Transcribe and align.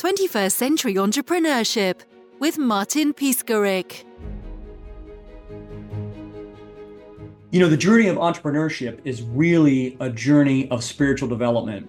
21st 0.00 0.52
Century 0.52 0.94
Entrepreneurship 0.94 2.00
with 2.38 2.56
Martin 2.56 3.12
Piskarik. 3.12 4.02
You 7.50 7.60
know, 7.60 7.68
the 7.68 7.76
journey 7.76 8.06
of 8.06 8.16
entrepreneurship 8.16 9.00
is 9.04 9.20
really 9.20 9.98
a 10.00 10.08
journey 10.08 10.70
of 10.70 10.82
spiritual 10.82 11.28
development. 11.28 11.86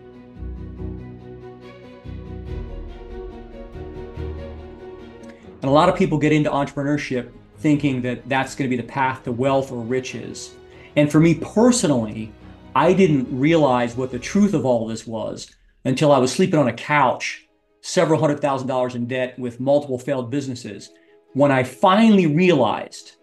And 5.61 5.63
a 5.63 5.69
lot 5.69 5.87
of 5.87 5.95
people 5.95 6.17
get 6.17 6.33
into 6.33 6.49
entrepreneurship 6.49 7.31
thinking 7.59 8.01
that 8.01 8.27
that's 8.27 8.55
going 8.55 8.69
to 8.69 8.75
be 8.75 8.81
the 8.81 8.89
path 8.89 9.23
to 9.23 9.31
wealth 9.31 9.71
or 9.71 9.81
riches. 9.81 10.53
And 10.97 11.09
for 11.09 11.21
me 11.21 11.35
personally, 11.35 12.33
I 12.75 12.91
didn't 12.91 13.27
realize 13.31 13.95
what 13.95 14.11
the 14.11 14.19
truth 14.19 14.53
of 14.53 14.65
all 14.65 14.85
this 14.85 15.07
was 15.07 15.55
until 15.85 16.11
I 16.11 16.17
was 16.17 16.33
sleeping 16.33 16.59
on 16.59 16.67
a 16.67 16.73
couch, 16.73 17.47
several 17.81 18.19
hundred 18.19 18.39
thousand 18.39 18.67
dollars 18.67 18.95
in 18.95 19.07
debt 19.07 19.37
with 19.37 19.59
multiple 19.59 19.97
failed 19.97 20.29
businesses. 20.29 20.91
When 21.33 21.51
I 21.51 21.63
finally 21.63 22.27
realized 22.27 23.17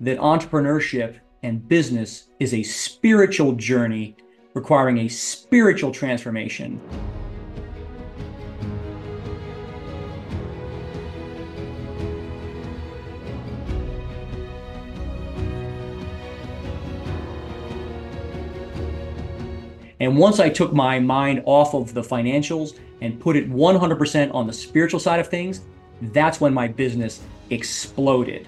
that 0.00 0.18
entrepreneurship 0.18 1.18
and 1.42 1.66
business 1.68 2.28
is 2.40 2.54
a 2.54 2.62
spiritual 2.62 3.52
journey 3.52 4.16
requiring 4.54 4.98
a 4.98 5.08
spiritual 5.08 5.90
transformation. 5.90 6.80
And 20.00 20.18
once 20.18 20.38
I 20.38 20.50
took 20.50 20.72
my 20.72 21.00
mind 21.00 21.42
off 21.46 21.74
of 21.74 21.94
the 21.94 22.02
financials 22.02 22.78
and 23.00 23.20
put 23.20 23.36
it 23.36 23.50
100% 23.50 24.34
on 24.34 24.46
the 24.46 24.52
spiritual 24.52 25.00
side 25.00 25.20
of 25.20 25.28
things, 25.28 25.62
that's 26.12 26.40
when 26.40 26.52
my 26.52 26.68
business 26.68 27.20
exploded. 27.50 28.46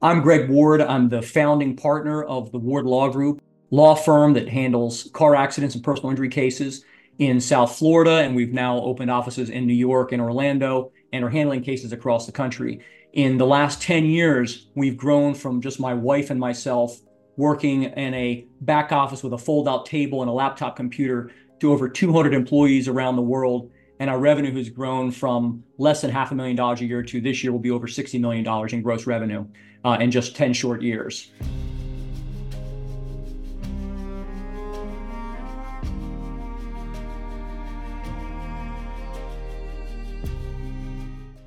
I'm 0.00 0.20
Greg 0.20 0.50
Ward. 0.50 0.82
I'm 0.82 1.08
the 1.08 1.22
founding 1.22 1.76
partner 1.76 2.24
of 2.24 2.52
the 2.52 2.58
Ward 2.58 2.84
Law 2.84 3.08
Group, 3.08 3.40
law 3.70 3.94
firm 3.94 4.34
that 4.34 4.48
handles 4.48 5.10
car 5.14 5.34
accidents 5.34 5.74
and 5.74 5.82
personal 5.82 6.10
injury 6.10 6.28
cases 6.28 6.84
in 7.18 7.40
South 7.40 7.76
Florida. 7.76 8.18
And 8.18 8.36
we've 8.36 8.52
now 8.52 8.78
opened 8.78 9.10
offices 9.10 9.48
in 9.48 9.66
New 9.66 9.74
York 9.74 10.12
and 10.12 10.20
Orlando 10.20 10.92
and 11.12 11.24
are 11.24 11.30
handling 11.30 11.62
cases 11.62 11.92
across 11.92 12.26
the 12.26 12.32
country 12.32 12.82
in 13.14 13.38
the 13.38 13.46
last 13.46 13.80
10 13.80 14.06
years, 14.06 14.66
we've 14.74 14.96
grown 14.96 15.34
from 15.34 15.60
just 15.60 15.78
my 15.78 15.94
wife 15.94 16.30
and 16.30 16.40
myself 16.40 17.00
working 17.36 17.84
in 17.84 18.14
a 18.14 18.46
back 18.60 18.92
office 18.92 19.22
with 19.22 19.32
a 19.32 19.38
fold 19.38 19.68
out 19.68 19.86
table 19.86 20.22
and 20.22 20.30
a 20.30 20.32
laptop 20.32 20.76
computer 20.76 21.30
to 21.60 21.72
over 21.72 21.88
200 21.88 22.34
employees 22.34 22.88
around 22.88 23.16
the 23.16 23.22
world. 23.22 23.70
And 24.00 24.10
our 24.10 24.18
revenue 24.18 24.54
has 24.56 24.68
grown 24.68 25.10
from 25.10 25.62
less 25.78 26.00
than 26.00 26.10
half 26.10 26.32
a 26.32 26.34
million 26.34 26.56
dollars 26.56 26.80
a 26.80 26.84
year 26.84 27.02
to 27.02 27.20
this 27.20 27.42
year 27.42 27.52
will 27.52 27.60
be 27.60 27.70
over 27.70 27.86
$60 27.86 28.20
million 28.20 28.46
in 28.72 28.82
gross 28.82 29.06
revenue 29.06 29.46
uh, 29.84 29.98
in 30.00 30.10
just 30.10 30.34
10 30.36 30.52
short 30.52 30.82
years. 30.82 31.30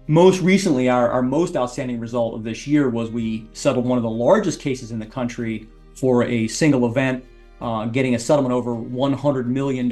Most 0.09 0.41
recently, 0.41 0.87
our, 0.87 1.09
our 1.09 1.21
most 1.21 1.57
outstanding 1.57 1.99
result 1.99 2.33
of 2.33 2.45
this 2.45 2.65
year 2.65 2.89
was 2.89 3.11
we 3.11 3.49
settled 3.51 3.85
one 3.85 3.97
of 3.97 4.03
the 4.03 4.09
largest 4.09 4.61
cases 4.61 4.91
in 4.91 4.99
the 4.99 5.05
country 5.05 5.67
for 5.97 6.23
a 6.23 6.47
single 6.47 6.85
event, 6.85 7.25
uh, 7.59 7.85
getting 7.85 8.15
a 8.15 8.19
settlement 8.19 8.53
over 8.53 8.75
$100 8.75 9.45
million. 9.47 9.89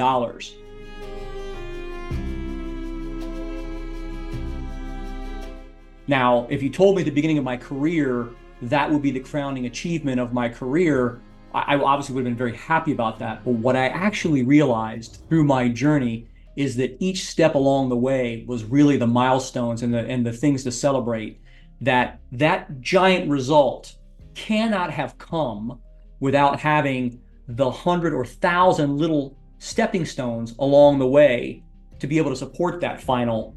Now, 6.08 6.46
if 6.50 6.62
you 6.62 6.70
told 6.70 6.96
me 6.96 7.02
at 7.02 7.06
the 7.06 7.12
beginning 7.12 7.40
of 7.40 7.44
my 7.44 7.58
career 7.58 8.30
that 8.62 8.90
would 8.90 9.02
be 9.02 9.12
the 9.12 9.20
crowning 9.20 9.66
achievement 9.66 10.20
of 10.20 10.34
my 10.34 10.48
career, 10.48 11.22
I, 11.54 11.76
I 11.76 11.80
obviously 11.80 12.16
would 12.16 12.22
have 12.22 12.32
been 12.32 12.38
very 12.38 12.56
happy 12.56 12.92
about 12.92 13.20
that. 13.20 13.44
But 13.44 13.56
what 13.56 13.76
I 13.76 13.88
actually 13.88 14.44
realized 14.44 15.24
through 15.28 15.44
my 15.44 15.68
journey 15.68 16.28
is 16.56 16.76
that 16.78 16.96
each 17.00 17.26
step 17.26 17.56
along 17.56 17.90
the 17.90 17.98
way 17.98 18.46
was 18.48 18.64
really 18.64 18.98
the 18.98 19.08
milestones 19.08 19.84
and 19.84 19.94
the 19.94 20.00
and 20.00 20.26
the 20.26 20.32
things 20.32 20.64
to 20.64 20.72
celebrate 20.72 21.42
that 21.82 22.22
that 22.32 22.80
giant 22.80 23.30
result 23.30 23.96
cannot 24.36 24.90
have 24.92 25.18
come 25.18 25.80
without 26.20 26.60
having 26.60 27.22
the 27.48 27.70
hundred 27.70 28.14
or 28.14 28.26
thousand 28.26 28.98
little 28.98 29.38
stepping 29.60 30.06
stones 30.06 30.56
along 30.60 31.00
the 31.00 31.08
way 31.08 31.64
to 32.00 32.08
be 32.08 32.18
able 32.18 32.30
to 32.30 32.36
support 32.36 32.82
that 32.82 33.02
final 33.02 33.56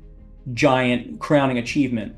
giant 0.52 1.20
crowning 1.20 1.58
achievement. 1.58 2.14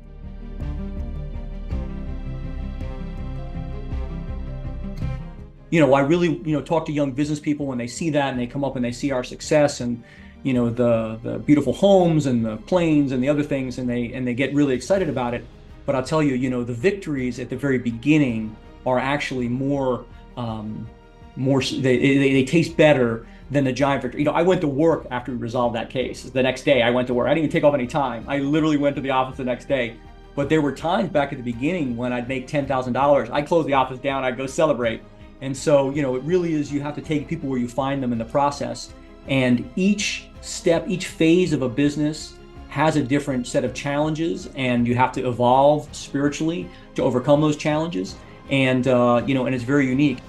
You 5.69 5.79
know 5.79 5.93
i 5.93 6.01
really 6.01 6.27
you 6.27 6.51
know 6.51 6.61
talk 6.61 6.85
to 6.87 6.91
young 6.91 7.13
business 7.13 7.39
people 7.39 7.65
when 7.65 7.77
they 7.77 7.87
see 7.87 8.09
that 8.09 8.31
and 8.31 8.39
they 8.39 8.45
come 8.45 8.65
up 8.65 8.75
and 8.75 8.83
they 8.83 8.91
see 8.91 9.11
our 9.11 9.23
success 9.23 9.79
and 9.79 10.03
you 10.43 10.53
know 10.53 10.69
the 10.69 11.17
the 11.23 11.39
beautiful 11.39 11.71
homes 11.71 12.25
and 12.25 12.45
the 12.45 12.57
planes 12.57 13.13
and 13.13 13.23
the 13.23 13.29
other 13.29 13.41
things 13.43 13.77
and 13.77 13.89
they 13.89 14.11
and 14.11 14.27
they 14.27 14.33
get 14.33 14.53
really 14.53 14.75
excited 14.75 15.07
about 15.07 15.33
it. 15.33 15.45
But 15.85 15.95
i'll 15.95 16.03
tell 16.03 16.21
you 16.21 16.35
you 16.35 16.49
know 16.49 16.65
the 16.65 16.73
victories 16.73 17.39
at 17.39 17.49
the 17.49 17.55
very 17.55 17.77
beginning 17.77 18.53
are 18.85 18.99
actually 18.99 19.47
more 19.47 20.05
um, 20.37 20.87
more 21.35 21.61
they, 21.61 21.97
they, 21.97 22.33
they 22.33 22.45
taste 22.45 22.75
better 22.77 23.25
than 23.49 23.63
the 23.63 23.71
giant 23.73 24.01
victory. 24.01 24.21
You 24.21 24.25
know 24.25 24.31
i 24.31 24.41
went 24.41 24.61
to 24.61 24.67
work 24.67 25.07
after 25.11 25.31
we 25.31 25.37
resolved 25.37 25.75
that 25.75 25.89
case. 25.89 26.23
The 26.23 26.43
next 26.43 26.63
day 26.63 26.81
i 26.81 26.89
went 26.89 27.07
to 27.07 27.13
work. 27.13 27.27
I 27.27 27.31
didn't 27.31 27.45
even 27.45 27.51
take 27.51 27.63
off 27.63 27.73
any 27.73 27.87
time. 27.87 28.25
I 28.27 28.39
literally 28.39 28.77
went 28.77 28.95
to 28.95 29.01
the 29.01 29.11
office 29.11 29.37
the 29.37 29.43
next 29.43 29.67
day. 29.67 29.97
But 30.33 30.47
there 30.47 30.61
were 30.61 30.71
times 30.71 31.09
back 31.09 31.33
at 31.33 31.37
the 31.37 31.43
beginning 31.43 31.97
when 31.97 32.13
i'd 32.13 32.27
make 32.27 32.47
$10000 32.47 33.31
i'd 33.31 33.47
close 33.47 33.65
the 33.65 33.73
office 33.73 33.99
down. 33.99 34.23
I'd 34.23 34.37
go 34.37 34.47
celebrate. 34.47 35.01
And 35.41 35.55
so 35.55 35.89
you 35.91 36.01
know 36.01 36.15
it 36.15 36.23
really 36.23 36.53
is 36.53 36.71
you 36.71 36.81
have 36.81 36.95
to 36.95 37.01
take 37.01 37.27
people 37.27 37.49
where 37.49 37.59
you 37.59 37.67
find 37.67 38.01
them 38.01 38.11
in 38.11 38.17
the 38.17 38.25
process. 38.25 38.93
And 39.27 39.69
each 39.75 40.29
step, 40.41 40.85
each 40.87 41.07
phase 41.07 41.53
of 41.53 41.61
a 41.61 41.69
business 41.69 42.33
has 42.71 42.95
a 42.95 43.03
different 43.03 43.45
set 43.45 43.65
of 43.65 43.73
challenges, 43.73 44.49
and 44.55 44.87
you 44.87 44.95
have 44.95 45.11
to 45.11 45.27
evolve 45.27 45.93
spiritually 45.93 46.69
to 46.95 47.03
overcome 47.03 47.41
those 47.41 47.57
challenges. 47.57 48.15
And 48.51 48.87
uh, 48.87 49.23
you 49.25 49.33
know, 49.33 49.45
and 49.45 49.55
it's 49.55 49.63
very 49.63 49.87
unique. 49.87 50.19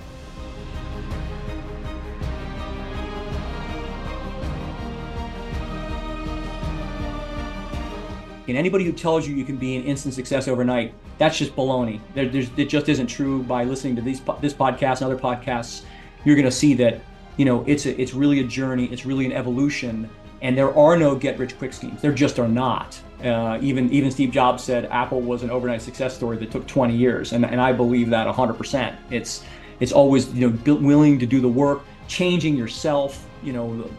And 8.49 8.59
anybody 8.59 8.84
who 8.84 8.93
tells 8.93 9.27
you 9.27 9.34
you 9.34 9.44
can 9.44 9.56
be 9.56 9.77
an 9.77 9.84
instant 9.84 10.15
success 10.15 10.47
overnight, 10.47 10.94
that's 11.16 11.38
just 11.38 11.56
baloney. 11.56 12.00
There, 12.15 12.25
it 12.25 12.66
just 12.66 12.88
isn't 12.88 13.06
true. 13.06 13.43
By 13.43 13.65
listening 13.65 13.97
to 13.97 14.03
these 14.03 14.21
this 14.41 14.55
podcast 14.55 15.00
and 15.00 15.12
other 15.12 15.19
podcasts, 15.19 15.82
you're 16.25 16.37
going 16.37 16.44
to 16.47 16.53
see 16.53 16.75
that 16.75 17.00
you 17.37 17.44
know, 17.44 17.65
it's 17.66 17.87
a, 17.87 18.00
it's 18.00 18.15
really 18.15 18.41
a 18.41 18.44
journey. 18.44 18.87
It's 18.87 19.06
really 19.06 19.27
an 19.27 19.32
evolution, 19.32 20.09
and 20.43 20.56
there 20.56 20.77
are 20.77 20.97
no 20.97 21.15
get 21.15 21.38
rich 21.38 21.56
quick 21.56 21.72
schemes. 21.72 22.03
There 22.03 22.12
just 22.12 22.38
are 22.38 22.49
not. 22.49 23.00
Uh, 23.25 23.59
even 23.62 23.91
even 23.93 24.10
Steve 24.10 24.31
Jobs 24.31 24.65
said 24.65 24.87
Apple 24.87 25.21
was 25.21 25.43
an 25.43 25.50
overnight 25.50 25.83
success 25.83 26.15
story 26.15 26.37
that 26.38 26.50
took 26.50 26.66
20 26.66 26.97
years, 26.97 27.33
and, 27.33 27.44
and 27.44 27.60
I 27.60 27.72
believe 27.72 28.10
that 28.10 28.27
100%. 28.27 28.97
It's 29.10 29.44
it's 29.81 29.93
always 29.93 30.33
you 30.34 30.50
know 30.50 30.75
willing 30.75 31.19
to 31.19 31.27
do 31.27 31.41
the 31.41 31.49
work, 31.49 31.82
changing 32.09 32.56
yourself. 32.56 33.28
You 33.43 33.53
know, 33.53 33.91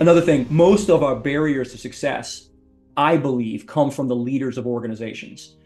another 0.00 0.20
thing. 0.20 0.46
Most 0.50 0.88
of 0.88 1.02
our 1.02 1.16
barriers 1.16 1.72
to 1.72 1.78
success, 1.78 2.48
I 2.96 3.16
believe, 3.16 3.66
come 3.66 3.90
from 3.90 4.08
the 4.08 4.16
leaders 4.16 4.58
of 4.58 4.66
organizations. 4.66 5.56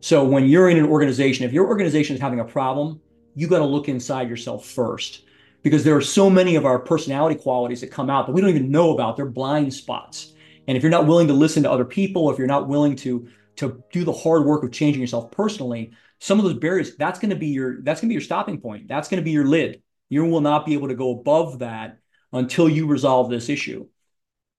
So 0.00 0.24
when 0.24 0.46
you're 0.46 0.70
in 0.70 0.78
an 0.78 0.86
organization, 0.86 1.44
if 1.44 1.52
your 1.52 1.66
organization 1.66 2.16
is 2.16 2.22
having 2.22 2.40
a 2.40 2.44
problem, 2.44 3.00
you 3.34 3.46
got 3.46 3.58
to 3.58 3.66
look 3.66 3.88
inside 3.88 4.28
yourself 4.28 4.64
first 4.64 5.24
because 5.62 5.84
there 5.84 5.96
are 5.96 6.00
so 6.00 6.30
many 6.30 6.56
of 6.56 6.64
our 6.64 6.78
personality 6.78 7.40
qualities 7.40 7.80
that 7.82 7.90
come 7.90 8.10
out 8.10 8.26
that 8.26 8.32
we 8.32 8.40
don't 8.40 8.50
even 8.50 8.70
know 8.70 8.92
about. 8.92 9.16
They're 9.16 9.26
blind 9.26 9.72
spots. 9.74 10.32
And 10.66 10.76
if 10.76 10.82
you're 10.82 10.90
not 10.90 11.06
willing 11.06 11.28
to 11.28 11.34
listen 11.34 11.62
to 11.64 11.70
other 11.70 11.84
people, 11.84 12.30
if 12.30 12.38
you're 12.38 12.46
not 12.46 12.68
willing 12.68 12.96
to 12.96 13.28
to 13.56 13.82
do 13.92 14.04
the 14.04 14.12
hard 14.12 14.46
work 14.46 14.62
of 14.62 14.72
changing 14.72 15.00
yourself 15.00 15.30
personally, 15.30 15.92
some 16.18 16.38
of 16.38 16.44
those 16.44 16.54
barriers, 16.54 16.96
that's 16.96 17.18
going 17.18 17.30
to 17.30 17.36
be 17.36 17.48
your 17.48 17.82
that's 17.82 18.00
going 18.00 18.08
to 18.08 18.10
be 18.10 18.14
your 18.14 18.22
stopping 18.22 18.60
point. 18.60 18.88
That's 18.88 19.08
going 19.08 19.20
to 19.20 19.24
be 19.24 19.32
your 19.32 19.46
lid. 19.46 19.82
You 20.08 20.24
will 20.24 20.40
not 20.40 20.66
be 20.66 20.74
able 20.74 20.88
to 20.88 20.94
go 20.94 21.18
above 21.18 21.60
that 21.60 21.98
until 22.32 22.68
you 22.68 22.86
resolve 22.86 23.30
this 23.30 23.48
issue. 23.48 23.86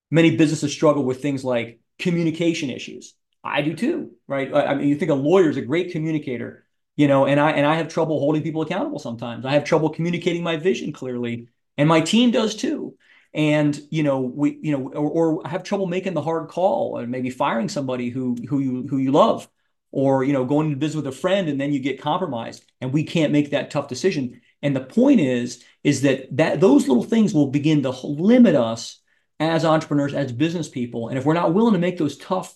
Many 0.09 0.35
businesses 0.35 0.71
struggle 0.73 1.03
with 1.03 1.21
things 1.21 1.43
like 1.43 1.79
communication 1.99 2.69
issues. 2.69 3.13
I 3.43 3.61
do 3.61 3.75
too, 3.75 4.11
right? 4.27 4.53
I 4.53 4.75
mean, 4.75 4.87
you 4.87 4.95
think 4.95 5.11
a 5.11 5.15
lawyer 5.15 5.49
is 5.49 5.57
a 5.57 5.61
great 5.61 5.91
communicator 5.91 6.65
you 6.95 7.07
know 7.07 7.25
and 7.25 7.39
i 7.39 7.51
and 7.51 7.65
i 7.65 7.75
have 7.75 7.87
trouble 7.87 8.19
holding 8.19 8.43
people 8.43 8.61
accountable 8.61 8.99
sometimes 8.99 9.45
i 9.45 9.53
have 9.53 9.63
trouble 9.63 9.89
communicating 9.89 10.43
my 10.43 10.57
vision 10.57 10.91
clearly 10.91 11.47
and 11.77 11.87
my 11.87 12.01
team 12.01 12.31
does 12.31 12.55
too 12.55 12.95
and 13.33 13.79
you 13.89 14.03
know 14.03 14.19
we 14.19 14.59
you 14.61 14.71
know 14.77 14.89
or, 14.89 15.39
or 15.39 15.47
have 15.47 15.63
trouble 15.63 15.87
making 15.87 16.13
the 16.13 16.21
hard 16.21 16.49
call 16.49 16.97
and 16.97 17.09
maybe 17.09 17.29
firing 17.29 17.69
somebody 17.69 18.09
who 18.09 18.35
who 18.49 18.59
you 18.59 18.87
who 18.89 18.97
you 18.97 19.11
love 19.11 19.47
or 19.91 20.23
you 20.23 20.33
know 20.33 20.45
going 20.45 20.69
to 20.69 20.75
visit 20.75 20.97
with 20.97 21.07
a 21.07 21.11
friend 21.11 21.47
and 21.49 21.59
then 21.59 21.71
you 21.71 21.79
get 21.79 22.01
compromised 22.01 22.63
and 22.81 22.91
we 22.91 23.03
can't 23.03 23.31
make 23.31 23.51
that 23.51 23.71
tough 23.71 23.87
decision 23.87 24.41
And 24.61 24.75
the 24.75 24.81
point 24.81 25.19
is, 25.19 25.63
is 25.83 26.01
that, 26.03 26.35
that 26.37 26.59
those 26.59 26.87
little 26.87 27.03
things 27.03 27.33
will 27.33 27.47
begin 27.47 27.81
to 27.83 27.89
limit 27.89 28.55
us 28.55 28.99
as 29.39 29.65
entrepreneurs, 29.65 30.13
as 30.13 30.31
business 30.31 30.69
people. 30.69 31.07
And 31.09 31.17
if 31.17 31.25
we're 31.25 31.33
not 31.33 31.53
willing 31.53 31.73
to 31.73 31.79
make 31.79 31.97
those 31.97 32.17
tough, 32.17 32.55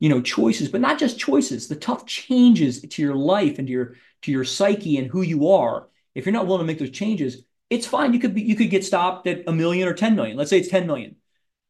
you 0.00 0.08
know, 0.08 0.22
choices, 0.22 0.68
but 0.68 0.80
not 0.80 0.98
just 0.98 1.18
choices, 1.18 1.68
the 1.68 1.76
tough 1.76 2.06
changes 2.06 2.80
to 2.80 3.02
your 3.02 3.14
life 3.14 3.58
and 3.58 3.66
to 3.68 3.72
your 3.72 3.94
to 4.22 4.32
your 4.32 4.44
psyche 4.44 4.96
and 4.96 5.10
who 5.10 5.20
you 5.20 5.50
are, 5.50 5.88
if 6.14 6.24
you're 6.24 6.32
not 6.32 6.46
willing 6.46 6.62
to 6.62 6.66
make 6.66 6.78
those 6.78 6.90
changes, 6.90 7.42
it's 7.74 7.86
fine. 7.86 8.12
You 8.12 8.20
could 8.20 8.34
be 8.34 8.42
you 8.42 8.56
could 8.56 8.70
get 8.70 8.84
stopped 8.84 9.26
at 9.26 9.44
a 9.46 9.52
million 9.52 9.88
or 9.88 9.94
10 9.94 10.14
million. 10.16 10.36
Let's 10.36 10.50
say 10.50 10.58
it's 10.58 10.68
10 10.68 10.86
million, 10.86 11.16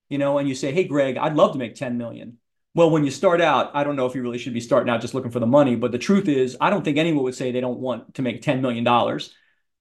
you 0.09 0.19
know, 0.19 0.39
and 0.39 0.49
you 0.49 0.55
say, 0.55 0.73
Hey 0.73 0.85
Greg, 0.85 1.17
I'd 1.17 1.37
love 1.37 1.53
to 1.53 1.59
make 1.59 1.75
10 1.75 1.99
million. 1.99 2.39
Well, 2.75 2.91
when 2.91 3.05
you 3.05 3.11
start 3.13 3.41
out, 3.41 3.71
I 3.75 3.85
don't 3.85 3.95
know 3.95 4.07
if 4.07 4.17
you 4.17 4.23
really 4.23 4.39
should 4.39 4.53
be 4.53 4.61
starting 4.61 4.93
out 4.93 5.01
just 5.01 5.15
looking 5.15 5.31
for 5.31 5.39
the 5.39 5.47
money, 5.47 5.77
but 5.77 5.93
the 5.93 5.99
truth 5.99 6.27
is, 6.27 6.57
I 6.61 6.71
don't 6.71 6.85
think 6.85 6.99
anyone 6.99 7.23
would 7.23 7.37
say 7.37 7.53
they 7.53 7.61
don't 7.61 7.79
want 7.79 8.15
to 8.15 8.23
make 8.23 8.43
$10 8.43 8.61
million. 8.61 8.85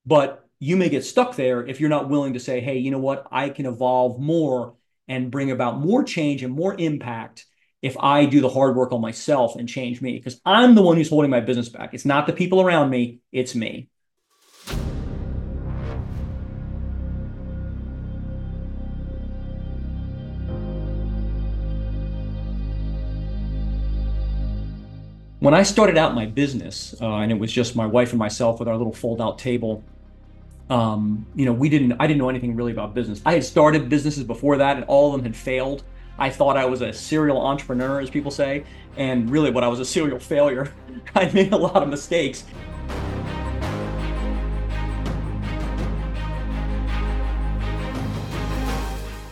But 0.05 0.47
you 0.59 0.77
may 0.77 0.89
get 0.89 1.03
stuck 1.03 1.35
there 1.35 1.65
if 1.65 1.79
you're 1.79 1.89
not 1.89 2.07
willing 2.07 2.33
to 2.33 2.39
say, 2.39 2.61
hey, 2.61 2.77
you 2.77 2.91
know 2.91 2.99
what? 2.99 3.27
I 3.31 3.49
can 3.49 3.65
evolve 3.65 4.19
more 4.19 4.75
and 5.07 5.31
bring 5.31 5.49
about 5.49 5.79
more 5.79 6.03
change 6.03 6.43
and 6.43 6.53
more 6.53 6.75
impact 6.77 7.45
if 7.81 7.97
I 7.99 8.25
do 8.25 8.41
the 8.41 8.49
hard 8.49 8.75
work 8.75 8.93
on 8.93 9.01
myself 9.01 9.55
and 9.57 9.67
change 9.67 10.01
me, 10.01 10.13
because 10.13 10.39
I'm 10.45 10.73
the 10.73 10.81
one 10.81 10.95
who's 10.95 11.09
holding 11.09 11.31
my 11.31 11.41
business 11.41 11.67
back. 11.67 11.93
It's 11.93 12.05
not 12.05 12.27
the 12.27 12.33
people 12.33 12.61
around 12.61 12.89
me, 12.89 13.19
it's 13.31 13.55
me. 13.55 13.89
When 25.43 25.53
I 25.53 25.63
started 25.63 25.97
out 25.97 26.15
my 26.15 26.25
business, 26.25 26.95
uh, 27.01 27.15
and 27.15 27.29
it 27.29 27.37
was 27.37 27.51
just 27.51 27.75
my 27.75 27.85
wife 27.85 28.11
and 28.11 28.17
myself 28.17 28.59
with 28.59 28.69
our 28.69 28.77
little 28.77 28.93
fold-out 28.93 29.37
table, 29.37 29.83
um, 30.69 31.25
you 31.35 31.45
know, 31.45 31.51
we 31.51 31.67
didn't. 31.67 31.91
I 31.99 32.07
didn't 32.07 32.19
know 32.19 32.29
anything 32.29 32.55
really 32.55 32.71
about 32.71 32.93
business. 32.93 33.21
I 33.25 33.33
had 33.33 33.43
started 33.43 33.89
businesses 33.89 34.23
before 34.23 34.55
that, 34.55 34.77
and 34.77 34.85
all 34.85 35.07
of 35.07 35.11
them 35.11 35.23
had 35.23 35.35
failed. 35.35 35.83
I 36.17 36.29
thought 36.29 36.55
I 36.55 36.63
was 36.63 36.79
a 36.79 36.93
serial 36.93 37.41
entrepreneur, 37.41 37.99
as 37.99 38.09
people 38.09 38.31
say, 38.31 38.63
and 38.95 39.29
really, 39.29 39.51
what 39.51 39.65
I 39.65 39.67
was 39.67 39.81
a 39.81 39.85
serial 39.85 40.17
failure. 40.17 40.73
I 41.15 41.29
made 41.33 41.51
a 41.51 41.57
lot 41.57 41.83
of 41.83 41.89
mistakes. 41.89 42.45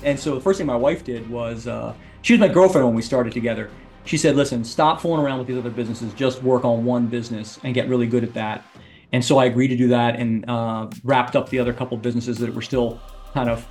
And 0.04 0.20
so 0.20 0.36
the 0.36 0.42
first 0.42 0.58
thing 0.58 0.68
my 0.68 0.76
wife 0.76 1.06
did 1.06 1.30
was 1.30 1.68
uh, 1.68 1.94
she 2.22 2.34
was 2.34 2.42
my 2.42 2.50
girlfriend 2.50 2.86
when 2.86 2.96
we 2.96 3.02
started 3.02 3.32
together 3.32 3.72
she 4.06 4.18
said, 4.18 4.36
listen, 4.36 4.64
stop 4.64 5.02
fooling 5.02 5.24
around 5.24 5.40
with 5.40 5.48
these 5.48 5.58
other 5.58 5.70
businesses, 5.70 6.14
just 6.14 6.42
work 6.44 6.66
on 6.66 6.86
one 6.86 7.08
business 7.08 7.60
and 7.64 7.74
get 7.74 7.88
really 7.88 8.08
good 8.08 8.24
at 8.24 8.34
that. 8.34 8.66
And 9.14 9.24
so 9.24 9.38
I 9.38 9.46
agreed 9.46 9.68
to 9.68 9.78
do 9.78 9.90
that 9.90 10.16
and 10.16 10.50
uh, 10.50 10.90
wrapped 11.04 11.36
up 11.36 11.50
the 11.50 11.60
other 11.60 11.74
couple 11.74 11.98
businesses 11.98 12.38
that 12.40 12.54
were 12.54 12.62
still 12.62 13.00
kind 13.34 13.50
of 13.50 13.68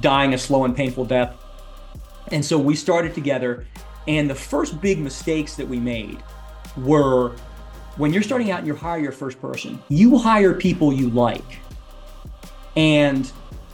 dying 0.00 0.34
a 0.34 0.38
slow 0.38 0.64
and 0.64 0.74
painful 0.74 1.04
death. 1.04 1.36
And 2.28 2.44
so 2.44 2.58
we 2.58 2.74
started 2.74 3.14
together. 3.14 3.66
And 4.08 4.28
the 4.28 4.34
first 4.34 4.80
big 4.80 4.98
mistakes 4.98 5.54
that 5.56 5.68
we 5.68 5.78
made 5.78 6.22
were 6.76 7.36
when 7.98 8.12
you're 8.12 8.22
starting 8.22 8.50
out 8.50 8.58
and 8.58 8.66
you 8.66 8.74
hire 8.74 8.98
your 8.98 9.12
first 9.12 9.40
person, 9.40 9.80
you 9.88 10.18
hire 10.18 10.54
people 10.54 10.92
you 10.92 11.10
like. 11.10 11.60
And 12.74 13.30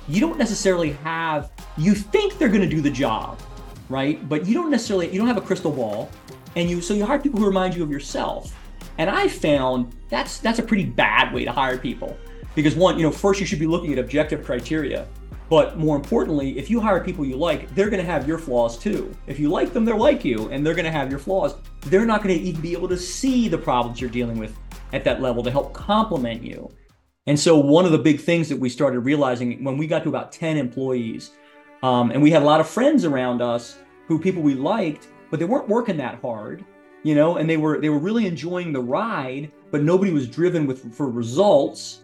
you 0.09 0.21
don't 0.21 0.39
necessarily 0.39 0.93
have, 1.05 1.53
you 1.77 1.95
think 1.95 2.37
they're 2.39 2.49
going 2.49 2.63
to 2.63 2.69
do 2.69 2.81
the 2.81 2.91
job 2.91 3.39
right? 3.89 4.27
But 4.29 4.47
you 4.47 4.55
don't 4.55 4.71
necessarily 4.71 5.11
you 5.11 5.19
don't 5.19 5.29
have 5.29 5.37
a 5.37 5.43
crystal 5.43 5.73
ball, 5.73 6.11
and 6.57 6.69
you 6.69 6.81
so 6.81 6.95
you 6.95 7.05
hire 7.05 7.19
people 7.19 7.41
who 7.41 7.47
remind 7.47 7.75
you 7.75 7.83
of 7.83 7.91
yourself. 7.91 8.55
And 8.99 9.09
I 9.09 9.29
found 9.29 9.95
that's 10.09 10.39
that's 10.39 10.59
a 10.59 10.63
pretty 10.63 10.85
bad 10.85 11.33
way 11.33 11.45
to 11.45 11.53
hire 11.53 11.79
people 11.79 12.17
because 12.55 12.75
one, 12.75 12.99
you 12.99 13.05
know, 13.05 13.13
first 13.13 13.41
you 13.41 13.47
should 13.47 13.61
be 13.61 13.67
looking 13.67 13.93
at 13.93 13.99
objective 13.99 14.45
criteria. 14.45 15.07
But 15.49 15.79
more 15.79 15.97
importantly, 15.97 16.59
if 16.59 16.69
you 16.69 16.79
hire 16.79 17.03
people 17.03 17.25
you 17.25 17.37
like, 17.37 17.75
they're 17.75 17.89
going 17.89 18.05
to 18.05 18.11
have 18.11 18.29
your 18.29 18.37
flaws 18.37 18.77
too. 18.77 19.17
If 19.27 19.39
you 19.39 19.49
like 19.49 19.73
them, 19.73 19.85
they're 19.85 19.97
like 19.97 20.25
you, 20.25 20.49
and 20.51 20.65
they're 20.65 20.75
going 20.75 20.85
to 20.85 20.91
have 20.91 21.09
your 21.09 21.19
flaws. 21.19 21.55
They're 21.87 22.05
not 22.05 22.23
going 22.23 22.37
to 22.37 22.45
even 22.45 22.61
be 22.61 22.73
able 22.73 22.89
to 22.89 22.99
see 22.99 23.49
the 23.49 23.57
problems 23.57 24.01
you're 24.01 24.11
dealing 24.11 24.39
with 24.39 24.55
at 24.93 25.05
that 25.05 25.23
level 25.23 25.43
to 25.43 25.51
help 25.51 25.73
complement 25.73 26.43
you. 26.43 26.71
And 27.27 27.39
so, 27.39 27.59
one 27.59 27.85
of 27.85 27.93
the 27.93 27.99
big 27.99 28.21
things 28.21 28.49
that 28.49 28.59
we 28.59 28.69
started 28.69 29.01
realizing 29.01 29.63
when 29.63 29.79
we 29.79 29.87
got 29.87 30.03
to 30.03 30.09
about 30.09 30.33
10 30.33 30.57
employees 30.57 31.31
um, 31.83 32.11
and 32.11 32.21
we 32.21 32.31
had 32.31 32.43
a 32.43 32.47
lot 32.47 32.61
of 32.61 32.69
friends 32.69 33.05
around 33.05 33.41
us 33.41 33.79
who 34.07 34.19
people 34.19 34.43
we 34.43 34.55
liked, 34.55 35.09
but 35.31 35.39
they 35.39 35.47
weren't 35.47 35.69
working 35.69 35.97
that 35.99 36.21
hard, 36.21 36.65
you 37.03 37.15
know, 37.15 37.37
and 37.37 37.49
they 37.49 37.57
were 37.57 37.81
they 37.81 37.89
were 37.89 37.99
really 37.99 38.27
enjoying 38.27 38.73
the 38.73 38.81
ride, 38.81 39.53
but 39.71 39.83
nobody 39.83 40.13
was 40.13 40.27
driven 40.27 40.67
with 40.67 40.93
for 40.95 41.09
results. 41.09 42.01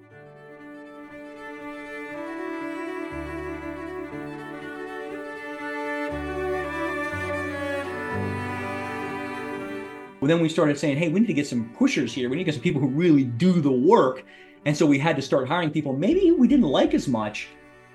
Well, 10.20 10.28
then 10.30 10.40
we 10.40 10.48
started 10.48 10.78
saying, 10.78 10.96
hey, 10.96 11.08
we 11.08 11.20
need 11.20 11.26
to 11.26 11.34
get 11.34 11.46
some 11.46 11.68
pushers 11.76 12.14
here. 12.14 12.30
We 12.30 12.36
need 12.36 12.44
to 12.44 12.46
get 12.46 12.54
some 12.54 12.62
people 12.62 12.80
who 12.80 12.88
really 12.88 13.24
do 13.24 13.60
the 13.60 13.70
work. 13.70 14.24
And 14.64 14.74
so 14.74 14.86
we 14.86 14.98
had 14.98 15.16
to 15.16 15.22
start 15.22 15.46
hiring 15.46 15.70
people 15.70 15.92
maybe 15.92 16.30
we 16.30 16.48
didn't 16.48 16.64
like 16.64 16.94
as 16.94 17.06
much, 17.06 17.48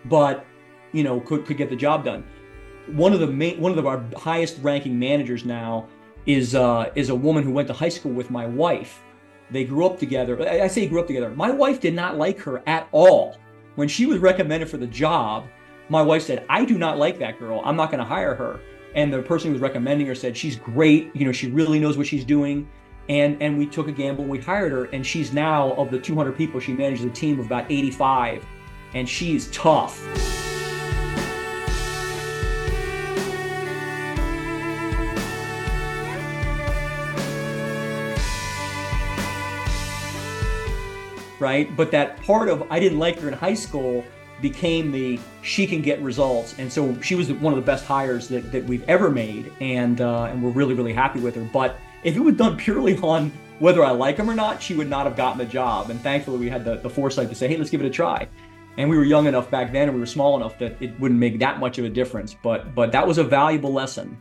but 0.06 0.46
you 0.92 1.04
know, 1.04 1.20
could, 1.20 1.46
could 1.46 1.58
get 1.58 1.70
the 1.70 1.76
job 1.76 2.06
done. 2.06 2.24
One 2.88 3.14
of 3.14 3.20
the 3.20 3.28
main, 3.28 3.60
one 3.60 3.72
of 3.72 3.78
the, 3.78 3.88
our 3.88 4.04
highest 4.18 4.60
ranking 4.62 4.98
managers 4.98 5.46
now 5.46 5.88
is 6.26 6.56
uh, 6.56 6.92
is 6.96 7.10
a 7.10 7.16
woman 7.16 7.44
who 7.44 7.52
went 7.52 7.68
to 7.68 7.74
high 7.74 7.90
school 7.90 8.12
with 8.12 8.32
my 8.32 8.46
wife. 8.46 9.02
They 9.52 9.64
grew 9.64 9.86
up 9.86 10.00
together. 10.00 10.42
I, 10.48 10.62
I 10.62 10.68
say 10.68 10.88
grew 10.88 11.00
up 11.00 11.08
together. 11.08 11.30
My 11.32 11.52
wife 11.52 11.80
did 11.80 11.94
not 11.94 12.18
like 12.18 12.40
her 12.40 12.62
at 12.68 12.88
all. 12.92 13.38
When 13.76 13.88
she 13.88 14.06
was 14.06 14.20
recommended 14.20 14.70
for 14.70 14.78
the 14.78 14.88
job, 14.88 15.48
my 15.90 16.02
wife 16.02 16.24
said, 16.24 16.46
"I 16.50 16.66
do 16.66 16.78
not 16.78 16.98
like 16.98 17.20
that 17.20 17.40
girl. 17.40 17.62
I'm 17.64 17.76
not 17.76 17.92
going 17.92 18.00
to 18.00 18.06
hire 18.06 18.36
her." 18.36 18.60
And 18.96 19.14
the 19.14 19.22
person 19.22 19.50
who 19.50 19.54
was 19.54 19.62
recommending 19.62 20.08
her 20.08 20.16
said, 20.16 20.36
"She's 20.36 20.56
great. 20.56 21.16
You 21.16 21.26
know, 21.26 21.32
she 21.32 21.50
really 21.50 21.80
knows 21.80 21.98
what 21.98 22.08
she's 22.08 22.26
doing." 22.26 22.68
And 23.08 23.42
and 23.42 23.58
we 23.58 23.66
took 23.66 23.88
a 23.88 23.92
gamble. 23.92 24.24
And 24.24 24.32
we 24.32 24.40
hired 24.40 24.72
her, 24.72 24.86
and 24.86 25.06
she's 25.06 25.34
now 25.34 25.74
of 25.74 25.90
the 25.90 26.00
200 26.00 26.36
people, 26.36 26.60
she 26.60 26.74
manages 26.74 27.06
a 27.06 27.10
team 27.10 27.40
of 27.40 27.46
about 27.48 27.66
85, 27.72 28.46
and 28.94 29.08
she's 29.08 29.50
tough. 29.52 30.00
Right? 41.40 41.76
But 41.76 41.92
that 41.92 42.22
part 42.24 42.50
of 42.50 42.70
I 42.72 42.80
didn't 42.80 43.00
like 43.00 43.20
her 43.20 43.28
in 43.28 43.34
high 43.34 43.54
school 43.54 44.04
became 44.42 44.92
the 44.92 45.20
she 45.42 45.68
can 45.68 45.82
get 45.82 46.02
results, 46.02 46.56
and 46.58 46.72
so 46.72 47.00
she 47.02 47.16
was 47.16 47.32
one 47.32 47.54
of 47.54 47.58
the 47.58 47.66
best 47.66 47.86
hires 47.86 48.28
that, 48.30 48.52
that 48.52 48.64
we've 48.66 48.88
ever 48.90 49.10
made, 49.10 49.52
and 49.60 50.02
uh, 50.02 50.24
and 50.26 50.42
we're 50.44 50.52
really 50.52 50.74
really 50.74 50.94
happy 50.94 51.20
with 51.20 51.36
her. 51.36 51.44
But 51.44 51.78
if 52.04 52.16
it 52.16 52.20
was 52.20 52.36
done 52.36 52.58
purely 52.58 52.98
on 53.04 53.32
whether 53.60 53.84
I 53.84 53.92
like 53.92 54.18
him 54.18 54.30
or 54.30 54.36
not, 54.36 54.62
she 54.62 54.74
would 54.74 54.90
not 54.90 55.06
have 55.06 55.18
gotten 55.18 55.38
the 55.38 55.46
job. 55.46 55.90
And 55.90 56.00
thankfully, 56.02 56.38
we 56.38 56.50
had 56.50 56.64
the, 56.64 56.78
the 56.78 56.90
foresight 56.90 57.28
to 57.30 57.36
say, 57.36 57.48
hey, 57.50 57.58
let's 57.58 57.70
give 57.70 57.82
it 57.82 57.88
a 57.88 57.90
try. 57.90 58.28
And 58.78 58.90
we 58.90 58.98
were 58.98 59.04
young 59.04 59.28
enough 59.28 59.52
back 59.52 59.74
then, 59.74 59.90
and 59.90 59.94
we 59.94 60.00
were 60.00 60.06
small 60.06 60.38
enough 60.38 60.58
that 60.60 60.82
it 60.82 60.98
wouldn't 61.00 61.20
make 61.20 61.40
that 61.40 61.60
much 61.60 61.78
of 61.78 61.86
a 61.86 61.90
difference. 61.90 62.34
But 62.34 62.74
but 62.74 62.92
that 62.94 63.06
was 63.06 63.18
a 63.18 63.24
valuable 63.24 63.74
lesson. 63.74 64.20